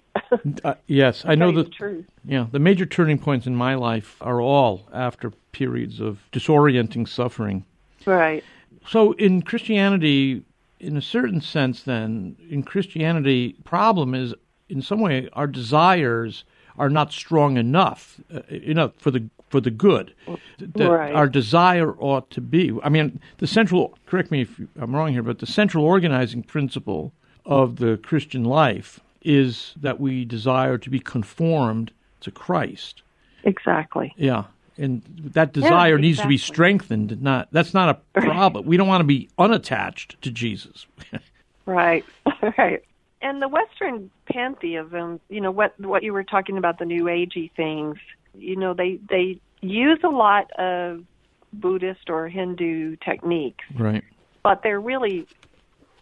Uh, 0.65 0.75
yes, 0.87 1.25
I 1.27 1.35
know 1.35 1.49
you 1.49 1.65
the 1.65 1.71
truth. 1.71 2.07
Yeah, 2.25 2.47
the 2.51 2.59
major 2.59 2.87
turning 2.87 3.19
points 3.19 3.47
in 3.47 3.55
my 3.55 3.75
life 3.75 4.17
are 4.21 4.41
all 4.41 4.89
after 4.93 5.31
periods 5.53 6.01
of 6.01 6.21
disorienting 6.33 7.09
suffering. 7.09 7.65
right. 8.07 8.43
So 8.89 9.13
in 9.13 9.43
Christianity, 9.43 10.43
in 10.81 10.97
a 10.97 11.03
certain 11.03 11.41
sense, 11.41 11.83
then 11.83 12.37
in 12.49 12.63
Christianity, 12.63 13.57
problem 13.65 14.15
is 14.15 14.35
in 14.69 14.83
some 14.83 15.01
way 15.01 15.29
our 15.33 15.47
desires 15.47 16.45
are 16.79 16.91
not 16.91 17.13
strong 17.13 17.57
enough, 17.57 18.21
uh, 18.33 18.41
enough 18.49 18.93
for 18.97 19.11
the 19.11 19.29
for 19.55 19.61
the 19.61 19.71
good. 19.71 20.13
That 20.59 20.91
Right. 20.91 21.15
Our 21.15 21.29
desire 21.29 21.95
ought 22.01 22.29
to 22.31 22.41
be. 22.41 22.77
I 22.83 22.89
mean, 22.89 23.21
the 23.39 23.47
central. 23.47 23.97
Correct 24.07 24.33
me 24.33 24.41
if 24.41 24.61
I'm 24.81 24.97
wrong 24.97 25.13
here, 25.13 25.23
but 25.23 25.39
the 25.39 25.47
central 25.47 25.85
organizing 25.85 26.43
principle 26.43 27.13
of 27.47 27.77
the 27.77 27.97
Christian 27.99 28.43
life 28.43 28.99
is 29.23 29.75
that 29.81 30.01
we 30.01 30.25
desire 30.25 30.77
to 30.77 30.91
be 30.91 30.99
conformed 30.99 31.93
to 32.23 32.33
Christ. 32.33 33.03
exactly 33.45 34.13
Yeah. 34.17 34.45
And 34.77 35.03
that 35.35 35.53
desire 35.53 35.99
needs 35.99 36.21
to 36.21 36.27
be 36.27 36.39
strengthened. 36.39 37.23
Not 37.23 37.47
that's 37.53 37.73
not 37.73 37.89
a 38.17 38.21
problem. 38.21 38.67
We 38.67 38.77
don't 38.77 38.89
want 38.89 39.03
to 39.03 39.07
be 39.07 39.29
unattached 39.39 40.21
to 40.23 40.33
Jesus. 40.33 40.87
Right, 41.67 42.05
right. 42.59 42.83
And 43.23 43.41
the 43.41 43.49
Western 43.49 44.11
pantheism, 44.31 45.19
you 45.31 45.41
know, 45.41 45.51
what 45.51 45.81
what 45.81 46.03
you 46.03 46.13
were 46.13 46.25
talking 46.25 46.59
about 46.59 46.79
the 46.79 46.85
New 46.85 47.05
Agey 47.05 47.51
things, 47.53 47.97
you 48.37 48.57
know, 48.57 48.75
they 48.75 48.99
they 49.09 49.41
use 49.61 50.01
a 50.05 50.09
lot 50.09 50.51
of 50.59 51.05
Buddhist 51.53 52.11
or 52.11 52.29
Hindu 52.29 52.97
techniques, 52.97 53.65
right. 53.79 54.03
but 54.43 54.63
they're 54.63 54.81
really 54.81 55.27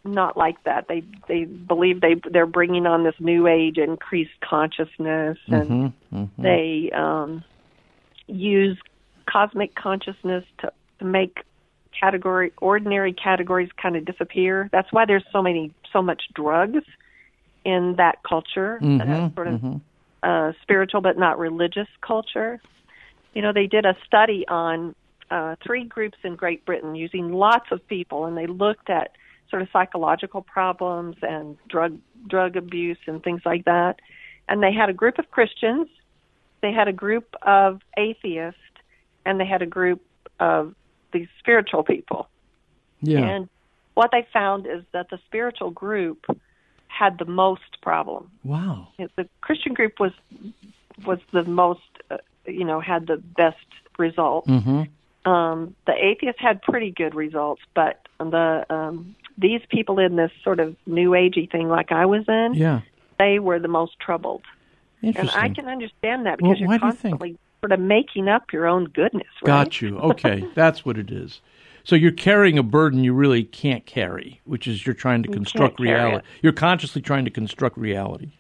not 0.04 0.36
like 0.36 0.62
that. 0.64 0.86
They 0.88 1.04
they 1.28 1.44
believe 1.44 2.00
they 2.00 2.16
they're 2.30 2.46
bringing 2.46 2.86
on 2.86 3.04
this 3.04 3.14
New 3.20 3.46
Age 3.46 3.78
increased 3.78 4.40
consciousness, 4.42 5.38
and 5.48 5.92
Mm-hmm. 6.12 6.42
they 6.42 6.90
um, 6.94 7.44
use 8.26 8.78
cosmic 9.30 9.74
consciousness 9.74 10.44
to, 10.58 10.72
to 10.98 11.04
make 11.04 11.38
category 11.98 12.52
ordinary 12.60 13.12
categories 13.12 13.70
kind 13.80 13.96
of 13.96 14.04
disappear. 14.04 14.68
That's 14.72 14.92
why 14.92 15.04
there's 15.06 15.24
so 15.32 15.40
many 15.42 15.72
so 15.92 16.02
much 16.02 16.22
drugs 16.34 16.84
in 17.64 17.94
that 17.98 18.18
culture, 18.28 18.80
Mm-hmm. 18.82 18.98
that 18.98 19.34
sort 19.34 19.46
of 19.48 19.60
uh, 20.22 20.52
spiritual 20.62 21.00
but 21.00 21.18
not 21.18 21.38
religious 21.38 21.88
culture. 22.00 22.60
You 23.34 23.42
know, 23.42 23.52
they 23.52 23.66
did 23.66 23.84
a 23.84 23.96
study 24.06 24.44
on 24.46 24.94
uh, 25.30 25.56
three 25.64 25.84
groups 25.84 26.18
in 26.22 26.36
Great 26.36 26.64
Britain 26.64 26.94
using 26.94 27.32
lots 27.32 27.66
of 27.70 27.86
people, 27.88 28.26
and 28.26 28.36
they 28.36 28.46
looked 28.46 28.90
at 28.90 29.12
sort 29.50 29.62
of 29.62 29.68
psychological 29.72 30.42
problems 30.42 31.16
and 31.22 31.56
drug 31.68 31.98
drug 32.28 32.56
abuse 32.56 32.98
and 33.06 33.22
things 33.22 33.42
like 33.44 33.64
that. 33.64 33.96
And 34.48 34.62
they 34.62 34.72
had 34.72 34.88
a 34.88 34.92
group 34.92 35.18
of 35.18 35.30
Christians, 35.30 35.88
they 36.60 36.72
had 36.72 36.88
a 36.88 36.92
group 36.92 37.34
of 37.42 37.80
atheists, 37.96 38.60
and 39.24 39.40
they 39.40 39.46
had 39.46 39.62
a 39.62 39.66
group 39.66 40.02
of 40.40 40.74
these 41.12 41.28
spiritual 41.38 41.82
people. 41.82 42.28
Yeah. 43.00 43.20
And 43.20 43.48
what 43.94 44.10
they 44.12 44.26
found 44.32 44.66
is 44.66 44.82
that 44.92 45.10
the 45.10 45.18
spiritual 45.26 45.70
group 45.70 46.24
had 46.92 47.18
the 47.18 47.24
most 47.24 47.80
problem. 47.82 48.30
wow. 48.44 48.88
The 48.98 49.28
Christian 49.40 49.74
group 49.74 49.98
was 49.98 50.12
was 51.06 51.18
the 51.32 51.42
most, 51.44 51.80
uh, 52.10 52.18
you 52.46 52.64
know, 52.64 52.80
had 52.80 53.06
the 53.06 53.16
best 53.16 53.56
results. 53.98 54.48
Mm-hmm. 54.48 55.30
Um, 55.30 55.74
the 55.86 55.94
atheists 55.94 56.40
had 56.40 56.62
pretty 56.62 56.90
good 56.90 57.14
results, 57.14 57.62
but 57.74 58.06
the 58.18 58.66
um, 58.70 59.14
these 59.38 59.60
people 59.68 59.98
in 59.98 60.16
this 60.16 60.30
sort 60.44 60.60
of 60.60 60.76
new 60.86 61.10
agey 61.10 61.50
thing, 61.50 61.68
like 61.68 61.92
I 61.92 62.06
was 62.06 62.24
in, 62.28 62.54
Yeah. 62.54 62.80
they 63.18 63.38
were 63.38 63.58
the 63.58 63.68
most 63.68 63.98
troubled. 63.98 64.42
And. 65.02 65.30
I 65.30 65.48
can 65.48 65.66
understand 65.66 66.26
that 66.26 66.38
because 66.38 66.60
why 66.60 66.76
you're 66.76 66.78
do 66.78 66.86
you 66.86 66.92
think? 66.92 67.18
constantly 67.18 67.38
sort 67.60 67.72
of 67.72 67.80
making 67.80 68.28
up 68.28 68.52
your 68.52 68.66
own 68.66 68.84
goodness, 68.84 69.26
right? 69.44 69.64
Got 69.64 69.80
you. 69.82 69.98
Okay, 69.98 70.44
that's 70.54 70.84
what 70.84 70.96
it 70.98 71.10
is. 71.10 71.40
So 71.84 71.96
you're 71.96 72.12
carrying 72.12 72.58
a 72.58 72.62
burden 72.62 73.02
you 73.04 73.12
really 73.12 73.42
can't 73.44 73.84
carry, 73.86 74.40
which 74.44 74.66
is 74.68 74.86
you're 74.86 74.94
trying 74.94 75.22
to 75.24 75.28
You 75.28 75.34
construct 75.34 75.80
reality. 75.80 76.26
You're 76.42 76.52
consciously 76.52 77.02
trying 77.02 77.24
to 77.24 77.30
construct 77.30 77.76
reality. 77.76 78.30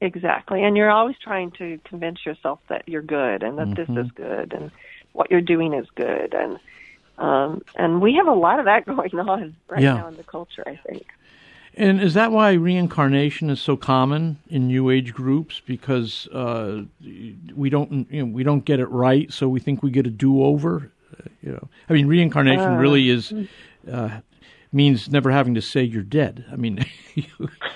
Exactly. 0.00 0.62
And 0.62 0.76
you're 0.76 0.90
always 0.90 1.16
trying 1.18 1.50
to 1.52 1.78
convince 1.84 2.26
yourself 2.26 2.60
that 2.68 2.86
you're 2.88 3.02
good 3.02 3.42
and 3.42 3.58
that 3.58 3.68
Mm-hmm. 3.68 3.94
this 3.94 4.04
is 4.06 4.12
good 4.12 4.52
and 4.52 4.70
what 5.12 5.30
you're 5.30 5.40
doing 5.40 5.72
is 5.72 5.86
good 5.94 6.34
and 6.34 6.58
um 7.18 7.62
and 7.76 8.02
we 8.02 8.14
have 8.16 8.26
a 8.26 8.32
lot 8.32 8.58
of 8.58 8.64
that 8.66 8.84
going 8.94 9.14
on 9.18 9.56
right 9.68 9.80
Yeah. 9.82 9.94
now 9.94 10.08
in 10.08 10.16
the 10.16 10.24
culture, 10.24 10.64
I 10.66 10.76
think. 10.86 11.06
And 11.76 12.00
is 12.00 12.14
that 12.14 12.30
why 12.30 12.52
reincarnation 12.52 13.50
is 13.50 13.60
so 13.60 13.76
common 13.76 14.38
in 14.48 14.68
New 14.68 14.90
Age 14.90 15.12
groups? 15.12 15.60
Because 15.66 16.28
uh, 16.28 16.82
we 17.02 17.68
don't, 17.68 18.06
you 18.12 18.24
know, 18.24 18.32
we 18.32 18.44
don't 18.44 18.64
get 18.64 18.78
it 18.78 18.86
right, 18.90 19.32
so 19.32 19.48
we 19.48 19.58
think 19.58 19.82
we 19.82 19.90
get 19.90 20.06
a 20.06 20.10
do-over. 20.10 20.76
Uh, 20.76 20.88
you 21.44 21.52
know, 21.52 21.68
I 21.88 21.92
mean, 21.92 22.06
reincarnation 22.06 22.76
really 22.76 23.08
is 23.10 23.32
uh, 23.90 24.20
means 24.72 25.08
never 25.10 25.30
having 25.30 25.54
to 25.54 25.62
say 25.62 25.82
you're 25.82 26.02
dead. 26.02 26.44
I 26.50 26.56
mean, 26.56 26.84
you, 27.14 27.24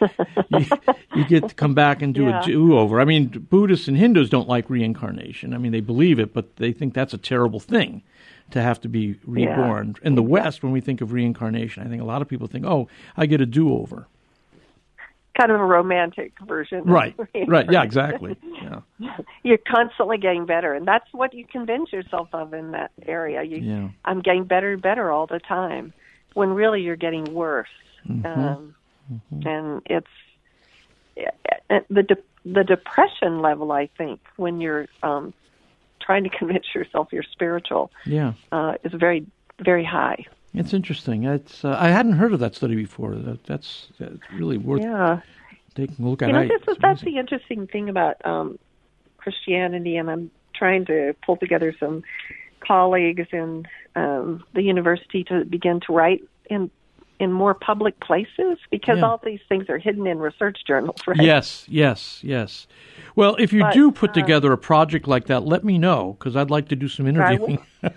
you, 0.49 0.67
you 1.15 1.25
get 1.27 1.49
to 1.49 1.55
come 1.55 1.75
back 1.75 2.03
and 2.03 2.15
do 2.15 2.25
Yeah. 2.25 2.41
a 2.43 2.45
do-over. 2.45 3.01
I 3.01 3.05
mean, 3.05 3.29
Buddhists 3.29 3.87
and 3.89 3.97
Hindus 3.97 4.31
don't 4.31 4.49
like 4.49 4.69
reincarnation. 4.71 5.55
I 5.55 5.59
mean, 5.59 5.73
they 5.73 5.81
believe 5.81 6.19
it, 6.19 6.33
but 6.33 6.57
they 6.57 6.73
think 6.73 6.95
that's 6.95 7.15
a 7.15 7.19
terrible 7.19 7.61
thing 7.61 8.03
to 8.51 8.63
have 8.63 8.81
to 8.81 8.89
be 8.89 9.17
reborn. 9.27 9.95
In 10.03 10.15
the 10.15 10.23
West, 10.23 10.63
when 10.63 10.73
we 10.73 10.81
think 10.81 11.01
of 11.03 11.13
reincarnation, 11.13 11.87
I 11.87 11.89
think 11.91 12.01
a 12.01 12.07
lot 12.07 12.23
of 12.23 12.29
people 12.29 12.47
think, 12.47 12.65
"Oh, 12.65 12.89
I 13.17 13.27
get 13.27 13.41
a 13.43 13.47
do-over." 13.47 14.09
Kind 15.39 15.53
of 15.53 15.61
a 15.61 15.65
romantic 15.65 16.33
version. 16.47 16.85
Right. 16.85 17.15
Right. 17.47 17.71
Yeah. 17.71 17.83
Exactly. 17.83 18.37
Yeah. 18.63 18.81
You're 19.43 19.59
constantly 19.59 20.19
getting 20.19 20.45
better, 20.47 20.75
and 20.75 20.87
that's 20.87 21.07
what 21.13 21.33
you 21.35 21.45
convince 21.47 21.93
yourself 21.93 22.29
of 22.33 22.53
in 22.55 22.73
that 22.73 22.91
area. 23.07 23.43
You, 23.43 23.59
Yeah. 23.59 23.89
I'm 24.05 24.21
getting 24.21 24.45
better 24.45 24.73
and 24.73 24.83
better 24.83 25.11
all 25.13 25.27
the 25.27 25.39
time, 25.39 25.93
when 26.35 26.51
really 26.51 26.83
you're 26.83 26.97
getting 26.97 27.25
worse. 27.33 27.69
Mm-hmm. 28.09 28.27
Um, 28.27 28.75
And 29.47 29.81
it's 29.87 30.07
uh, 31.71 31.81
the 31.89 32.03
de- 32.03 32.23
the 32.45 32.65
depression 32.65 33.41
level. 33.41 33.73
I 33.73 33.89
think 33.99 34.21
when 34.37 34.61
you're 34.61 34.87
um, 35.03 35.33
trying 36.01 36.25
to 36.25 36.31
convince 36.39 36.67
yourself 36.75 37.09
you're 37.13 37.23
spiritual 37.33 37.91
Yeah. 38.05 38.33
uh, 38.53 38.75
is 38.85 38.93
very 38.93 39.27
very 39.61 39.85
high. 39.85 40.25
It's 40.55 40.73
interesting. 40.73 41.25
It's 41.25 41.65
uh, 41.65 41.77
I 41.79 41.89
hadn't 41.89 42.13
heard 42.15 42.33
of 42.33 42.41
that 42.41 42.55
study 42.55 42.75
before. 42.75 43.15
That, 43.15 43.45
that's 43.45 43.89
that's 43.99 44.19
really 44.33 44.57
worth 44.59 44.83
Yeah. 44.83 45.21
taking 45.75 46.05
a 46.05 46.09
look 46.09 46.23
at. 46.23 46.29
You 46.29 46.33
know, 46.33 46.41
I- 46.41 46.45
is 46.45 46.79
that's 46.81 47.03
the 47.03 47.19
interesting 47.19 47.67
thing 47.67 47.89
about 47.89 48.17
um, 48.25 48.59
Christianity, 49.19 49.97
and 49.97 50.11
I'm 50.11 50.31
trying 50.55 50.87
to 50.87 51.15
pull 51.25 51.37
together 51.37 51.75
some 51.79 52.03
colleagues 52.61 53.27
in 53.33 53.67
um, 53.95 54.43
the 54.55 54.63
university 54.63 55.23
to 55.25 55.45
begin 55.45 55.81
to 55.87 55.93
write 55.93 56.23
in 56.51 56.71
in 57.21 57.33
more 57.33 57.53
public 57.53 57.99
places 58.01 58.59
because 58.71 58.99
Yeah. 58.99 59.07
all 59.07 59.21
these 59.25 59.41
things 59.49 59.69
are 59.69 59.79
hidden 59.79 60.07
in 60.07 60.19
research 60.19 60.59
journals, 60.67 61.01
right? 61.07 61.21
Yes, 61.21 61.67
yes, 61.69 62.21
yes. 62.23 62.69
Well, 63.17 63.35
if 63.41 63.53
you 63.53 63.61
But, 63.63 63.75
do 63.75 63.91
put 63.91 64.11
uh, 64.11 64.15
together 64.15 64.53
a 64.53 64.59
project 64.59 65.09
like 65.09 65.27
that, 65.27 65.45
let 65.45 65.65
me 65.65 65.79
know 65.79 66.17
because 66.19 66.37
I'd 66.37 66.51
like 66.51 66.69
to 66.69 66.77
do 66.77 66.89
some 66.89 67.07
interviewing. 67.09 67.59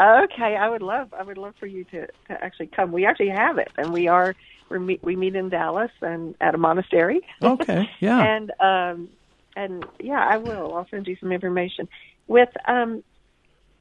Okay, 0.00 0.56
I 0.56 0.68
would 0.68 0.82
love 0.82 1.12
I 1.14 1.22
would 1.22 1.38
love 1.38 1.54
for 1.60 1.66
you 1.66 1.84
to, 1.84 2.06
to 2.06 2.44
actually 2.44 2.68
come. 2.68 2.92
We 2.92 3.06
actually 3.06 3.28
have 3.28 3.58
it, 3.58 3.70
and 3.76 3.92
we 3.92 4.08
are 4.08 4.34
we 4.68 4.78
meet 4.78 5.02
we 5.02 5.16
meet 5.16 5.36
in 5.36 5.48
Dallas 5.48 5.90
and 6.00 6.34
at 6.40 6.54
a 6.54 6.58
monastery. 6.58 7.20
okay, 7.42 7.88
yeah, 8.00 8.20
and 8.34 8.52
um 8.60 9.08
and 9.54 9.84
yeah 10.00 10.26
i 10.26 10.38
will. 10.38 10.74
I'll 10.74 10.88
send 10.90 11.06
you 11.06 11.16
some 11.20 11.32
information. 11.32 11.88
With 12.26 12.48
um 12.66 13.04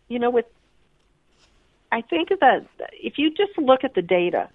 you 0.10 0.20
know 0.20 0.30
with 0.30 0.46
i 1.92 2.02
think 2.02 2.30
that 2.30 2.68
if 2.92 3.18
you 3.18 3.30
just 3.30 3.58
look 3.58 3.84
at 3.84 3.96
the 3.96 4.02
data 4.02 4.50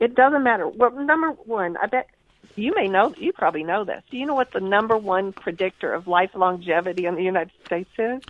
it 0.00 0.14
doesn't 0.14 0.42
matter. 0.42 0.68
Well 0.68 0.90
number 0.90 1.30
one 1.30 1.76
i 1.76 1.86
bet 1.86 2.08
you 2.56 2.74
may 2.74 2.88
know 2.88 3.14
you 3.16 3.32
probably 3.32 3.62
know 3.62 3.84
this. 3.84 4.02
Do 4.10 4.16
you 4.16 4.26
know 4.26 4.34
what 4.34 4.52
the 4.52 4.60
number 4.60 4.96
one 4.96 5.32
predictor 5.32 5.92
of 5.92 6.08
life 6.08 6.30
longevity 6.34 7.06
in 7.06 7.14
the 7.14 7.22
united 7.22 7.52
states 7.64 7.90
is 7.98 8.22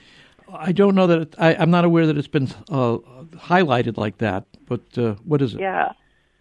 I 0.52 0.72
don't 0.72 0.94
know 0.94 1.06
that 1.06 1.20
it, 1.20 1.34
I, 1.38 1.54
I'm 1.54 1.70
not 1.70 1.84
aware 1.84 2.06
that 2.06 2.16
it's 2.16 2.28
been 2.28 2.48
uh, 2.70 2.98
highlighted 3.36 3.96
like 3.96 4.18
that. 4.18 4.44
But 4.66 4.82
uh, 4.98 5.14
what 5.24 5.42
is 5.42 5.54
it? 5.54 5.60
yeah 5.60 5.92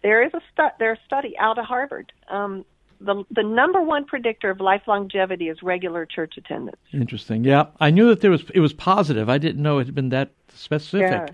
there 0.02 0.22
is 0.22 0.32
a 0.34 0.40
stu- 0.52 0.74
there's 0.78 0.98
a 0.98 1.04
study 1.06 1.36
out 1.38 1.58
of 1.58 1.64
harvard 1.64 2.12
um 2.28 2.64
the 3.00 3.24
the 3.30 3.42
number 3.42 3.80
one 3.82 4.04
predictor 4.04 4.50
of 4.50 4.60
life 4.60 4.82
longevity 4.86 5.48
is 5.48 5.62
regular 5.62 6.06
church 6.06 6.34
attendance 6.36 6.76
Interesting. 6.92 7.44
Yeah, 7.44 7.66
I 7.80 7.90
knew 7.90 8.08
that 8.08 8.20
there 8.20 8.30
was 8.30 8.44
it 8.54 8.60
was 8.60 8.72
positive. 8.72 9.28
I 9.28 9.38
didn't 9.38 9.62
know 9.62 9.78
it 9.78 9.86
had 9.86 9.94
been 9.94 10.10
that 10.10 10.30
specific. 10.48 11.10
Yeah. 11.10 11.26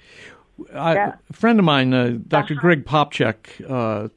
I, 0.74 0.94
Yeah. 0.94 1.12
A 1.30 1.32
friend 1.32 1.58
of 1.58 1.64
mine, 1.64 1.92
uh, 1.94 2.18
Dr. 2.28 2.54
Uh-huh. 2.54 2.60
Greg 2.60 2.84
Popcak, 2.84 3.36
uh, 3.68 3.74
uh, 3.74 4.08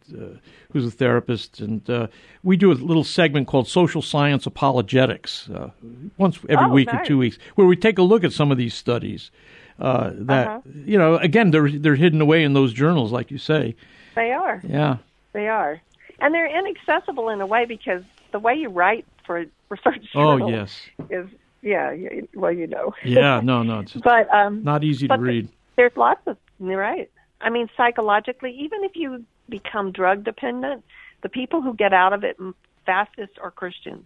who's 0.76 0.86
a 0.86 0.92
therapist, 0.92 1.62
and 1.62 1.90
uh, 1.90 2.08
we 2.44 2.58
do 2.58 2.70
a 2.70 2.74
little 2.76 3.06
segment 3.06 3.48
called 3.48 3.66
Social 3.66 4.02
Science 4.02 4.46
Apologetics 4.46 5.50
uh, 5.50 5.70
once 6.18 6.38
every 6.50 6.66
Oh, 6.66 6.70
week 6.74 6.94
or 6.94 7.02
two 7.06 7.18
weeks, 7.18 7.38
where 7.56 7.66
we 7.66 7.78
take 7.78 7.98
a 7.98 8.02
look 8.02 8.26
at 8.26 8.34
some 8.34 8.52
of 8.52 8.58
these 8.58 8.74
studies. 8.74 9.32
Uh, 9.80 10.12
that 10.16 10.48
Uh-huh. 10.48 10.60
you 10.86 10.98
know, 10.98 11.16
again, 11.16 11.52
they're 11.52 11.70
they're 11.72 11.96
hidden 11.96 12.20
away 12.20 12.44
in 12.44 12.52
those 12.52 12.74
journals, 12.74 13.14
like 13.14 13.32
you 13.32 13.38
say. 13.38 13.74
they 14.16 14.34
are 14.34 14.62
Yeah, 14.68 14.98
They 15.32 15.48
are, 15.48 15.80
and 16.20 16.34
they're 16.34 16.52
inaccessible 16.60 17.30
in 17.30 17.40
a 17.40 17.46
way 17.46 17.64
because 17.66 18.04
the 18.34 18.40
way 18.40 18.56
you 18.56 18.68
write 18.68 19.06
for 19.26 19.40
a 19.40 19.46
research 19.70 20.08
Oh, 20.14 20.50
yes. 20.50 20.82
is 21.10 21.26
yeah. 21.62 21.96
Well, 22.34 22.52
you 22.52 22.68
know. 22.68 22.94
yeah. 23.06 23.40
No, 23.42 23.64
no, 23.64 23.80
it's 23.84 23.94
but 23.94 24.30
um, 24.34 24.62
not 24.62 24.84
easy 24.84 25.08
to 25.08 25.18
read. 25.18 25.48
there's 25.78 25.96
lots 25.96 26.20
of 26.28 26.36
right. 26.60 27.10
I 27.40 27.50
mean, 27.50 27.70
psychologically, 27.78 28.52
even 28.60 28.84
if 28.84 28.92
you 28.96 29.24
become 29.50 29.92
drug 29.92 30.24
dependent, 30.24 30.84
the 31.22 31.30
people 31.30 31.62
who 31.62 31.74
get 31.76 31.94
out 31.94 32.14
of 32.14 32.24
it 32.24 32.38
fastest 32.86 33.34
are 33.42 33.52
Christians. 33.52 34.06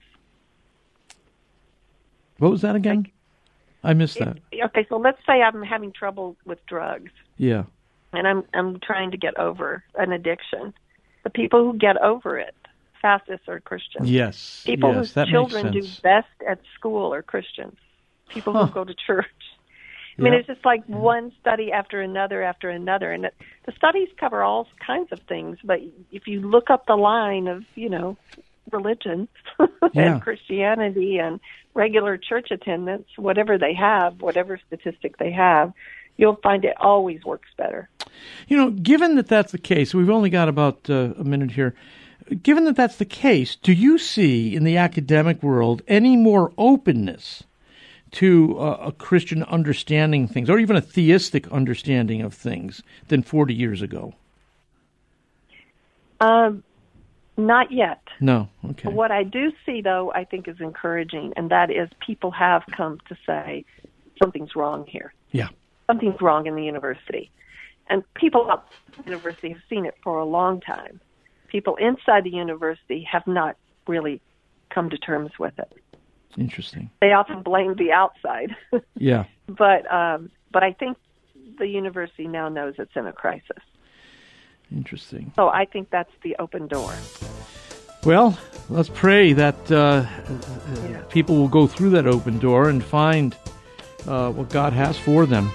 What 2.37 2.51
was 2.51 2.61
that 2.61 2.75
again? 2.75 3.07
I 3.83 3.93
missed 3.93 4.19
that. 4.19 4.37
It- 4.51 4.63
okay, 4.65 4.85
so 4.89 4.97
let's 4.97 5.19
say 5.25 5.41
I'm 5.41 5.61
having 5.63 5.91
trouble 5.91 6.35
with 6.45 6.65
drugs. 6.65 7.11
Yeah. 7.37 7.63
and 8.11 8.27
I'm 8.27 8.43
I'm 8.53 8.79
trying 8.79 9.11
to 9.11 9.17
get 9.17 9.37
over 9.37 9.83
an 9.95 10.11
addiction. 10.11 10.73
The 11.23 11.29
people 11.29 11.63
who 11.63 11.77
get 11.77 11.95
over 12.01 12.37
it 12.39 12.55
fastest 13.01 13.47
are 13.47 13.59
Christians. 13.59 14.09
Yes. 14.09 14.63
People 14.65 14.93
yes, 14.93 15.13
whose 15.13 15.27
children 15.29 15.71
do 15.71 15.81
best 16.03 16.27
at 16.47 16.59
school 16.75 17.13
are 17.13 17.21
Christians. 17.21 17.77
People 18.29 18.53
Huh. 18.53 18.65
who 18.65 18.73
go 18.73 18.83
to 18.83 18.93
church. 18.93 19.25
I 20.19 20.23
mean, 20.23 20.33
Yeah. 20.33 20.39
it's 20.39 20.47
just 20.47 20.65
like 20.65 20.83
one 20.85 21.31
study 21.39 21.71
after 21.71 22.01
another 22.01 22.43
after 22.43 22.69
another, 22.69 23.11
and 23.11 23.25
it, 23.25 23.33
the 23.65 23.71
studies 23.71 24.09
cover 24.19 24.43
all 24.43 24.67
kinds 24.85 25.11
of 25.11 25.19
things. 25.21 25.57
But 25.63 25.79
if 26.11 26.27
you 26.27 26.41
look 26.41 26.69
up 26.69 26.85
the 26.87 26.95
line 26.97 27.47
of, 27.47 27.63
you 27.75 27.89
know, 27.89 28.17
religion 28.71 29.27
Yeah. 29.59 29.67
and 29.93 30.21
Christianity 30.21 31.17
and 31.17 31.39
regular 31.73 32.17
church 32.17 32.51
attendance, 32.51 33.07
whatever 33.15 33.57
they 33.57 33.73
have, 33.73 34.21
whatever 34.21 34.59
statistic 34.67 35.17
they 35.17 35.31
have, 35.31 35.71
you'll 36.17 36.35
find 36.43 36.65
it 36.65 36.75
always 36.79 37.23
works 37.23 37.49
better. 37.57 37.87
You 38.47 38.57
know, 38.57 38.71
given 38.71 39.15
that 39.15 39.27
that's 39.27 39.51
the 39.53 39.57
case, 39.57 39.93
we've 39.93 40.09
only 40.09 40.29
got 40.29 40.49
about 40.49 40.89
uh, 40.89 41.13
a 41.17 41.23
minute 41.23 41.51
here. 41.51 41.73
Given 42.43 42.65
that 42.65 42.75
that's 42.75 42.97
the 42.97 43.05
case, 43.05 43.55
do 43.55 43.71
you 43.73 43.97
see 43.97 44.53
in 44.55 44.63
the 44.65 44.77
academic 44.77 45.41
world 45.41 45.81
any 45.87 46.15
more 46.17 46.51
openness 46.57 47.43
to 48.11 48.59
uh, 48.59 48.77
a 48.87 48.91
Christian 48.91 49.43
understanding 49.43 50.27
things, 50.27 50.49
or 50.49 50.59
even 50.59 50.75
a 50.75 50.81
theistic 50.81 51.47
understanding 51.49 52.21
of 52.21 52.33
things, 52.33 52.81
than 53.07 53.23
40 53.23 53.53
years 53.53 53.81
ago? 53.81 54.13
Um, 56.19 56.63
not 57.37 57.71
yet. 57.71 58.01
No. 58.19 58.49
Okay. 58.71 58.89
What 58.89 59.11
I 59.11 59.23
do 59.23 59.51
see, 59.65 59.81
though, 59.81 60.11
I 60.13 60.25
think 60.25 60.47
is 60.47 60.57
encouraging, 60.59 61.33
and 61.37 61.49
that 61.51 61.71
is 61.71 61.89
people 62.05 62.31
have 62.31 62.63
come 62.75 62.99
to 63.07 63.17
say 63.25 63.65
something's 64.21 64.55
wrong 64.55 64.85
here. 64.85 65.13
Yeah. 65.31 65.49
Something's 65.87 66.21
wrong 66.21 66.45
in 66.45 66.55
the 66.55 66.63
university. 66.63 67.31
And 67.87 68.03
people 68.13 68.51
at 68.51 68.63
the 68.97 69.03
university 69.05 69.49
have 69.49 69.61
seen 69.69 69.85
it 69.85 69.95
for 70.03 70.19
a 70.19 70.25
long 70.25 70.61
time. 70.61 70.99
People 71.47 71.75
inside 71.77 72.23
the 72.23 72.29
university 72.29 73.07
have 73.09 73.25
not 73.25 73.57
really 73.87 74.21
come 74.69 74.89
to 74.91 74.97
terms 74.97 75.31
with 75.39 75.57
it. 75.57 75.73
Interesting. 76.37 76.89
They 77.01 77.11
often 77.13 77.41
blame 77.41 77.75
the 77.75 77.91
outside, 77.91 78.55
Yeah. 78.95 79.25
but 79.47 79.91
um, 79.91 80.29
but 80.51 80.63
I 80.63 80.73
think 80.73 80.97
the 81.57 81.67
university 81.67 82.27
now 82.27 82.49
knows 82.49 82.75
it's 82.77 82.95
in 82.95 83.07
a 83.07 83.11
crisis. 83.13 83.63
Interesting. 84.71 85.31
So 85.35 85.49
I 85.49 85.65
think 85.65 85.89
that's 85.89 86.11
the 86.23 86.35
open 86.39 86.67
door. 86.67 86.93
Well, 88.05 88.37
let's 88.69 88.89
pray 88.89 89.33
that 89.33 89.71
uh, 89.71 90.05
Yeah. 90.89 91.01
people 91.09 91.35
will 91.35 91.47
go 91.49 91.67
through 91.67 91.89
that 91.91 92.05
open 92.07 92.37
door 92.39 92.69
and 92.69 92.83
find 92.83 93.35
uh, 94.07 94.31
what 94.31 94.49
God 94.49 94.71
has 94.73 94.97
for 94.97 95.25
them. 95.25 95.51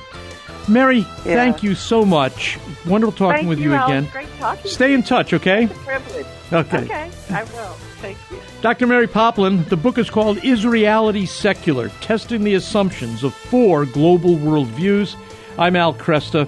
Mary, 0.69 0.99
Yeah. 0.99 1.37
thank 1.37 1.63
you 1.63 1.75
so 1.75 2.05
much. 2.05 2.59
Wonderful 2.87 3.13
talking 3.13 3.37
Thank 3.47 3.49
with 3.49 3.59
you, 3.61 3.75
Al. 3.75 3.87
again. 3.87 4.09
Great 4.13 4.29
talking. 4.39 4.71
Stay 4.71 4.93
in 4.93 5.03
touch, 5.03 5.33
okay? 5.33 5.65
It's 5.65 5.73
a 5.73 5.77
privilege. 5.85 6.27
Okay. 6.53 6.85
Okay, 6.85 7.11
I 7.31 7.45
will. 7.45 7.77
Thank 8.05 8.19
you. 8.31 8.39
Dr. 8.61 8.87
Mary 8.87 9.07
Poplin, 9.07 9.65
the 9.71 9.79
book 9.79 9.97
is 9.97 10.11
called 10.11 10.45
Is 10.45 10.67
Reality 10.67 11.25
Secular? 11.25 11.89
Testing 12.03 12.45
the 12.45 12.53
Assumptions 12.53 13.25
of 13.25 13.33
Four 13.33 13.87
Global 13.87 14.37
Worldviews. 14.37 15.17
I'm 15.59 15.75
Al 15.75 15.95
Kresta. 15.95 16.47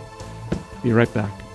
Be 0.82 0.92
right 0.92 1.12
back. 1.14 1.45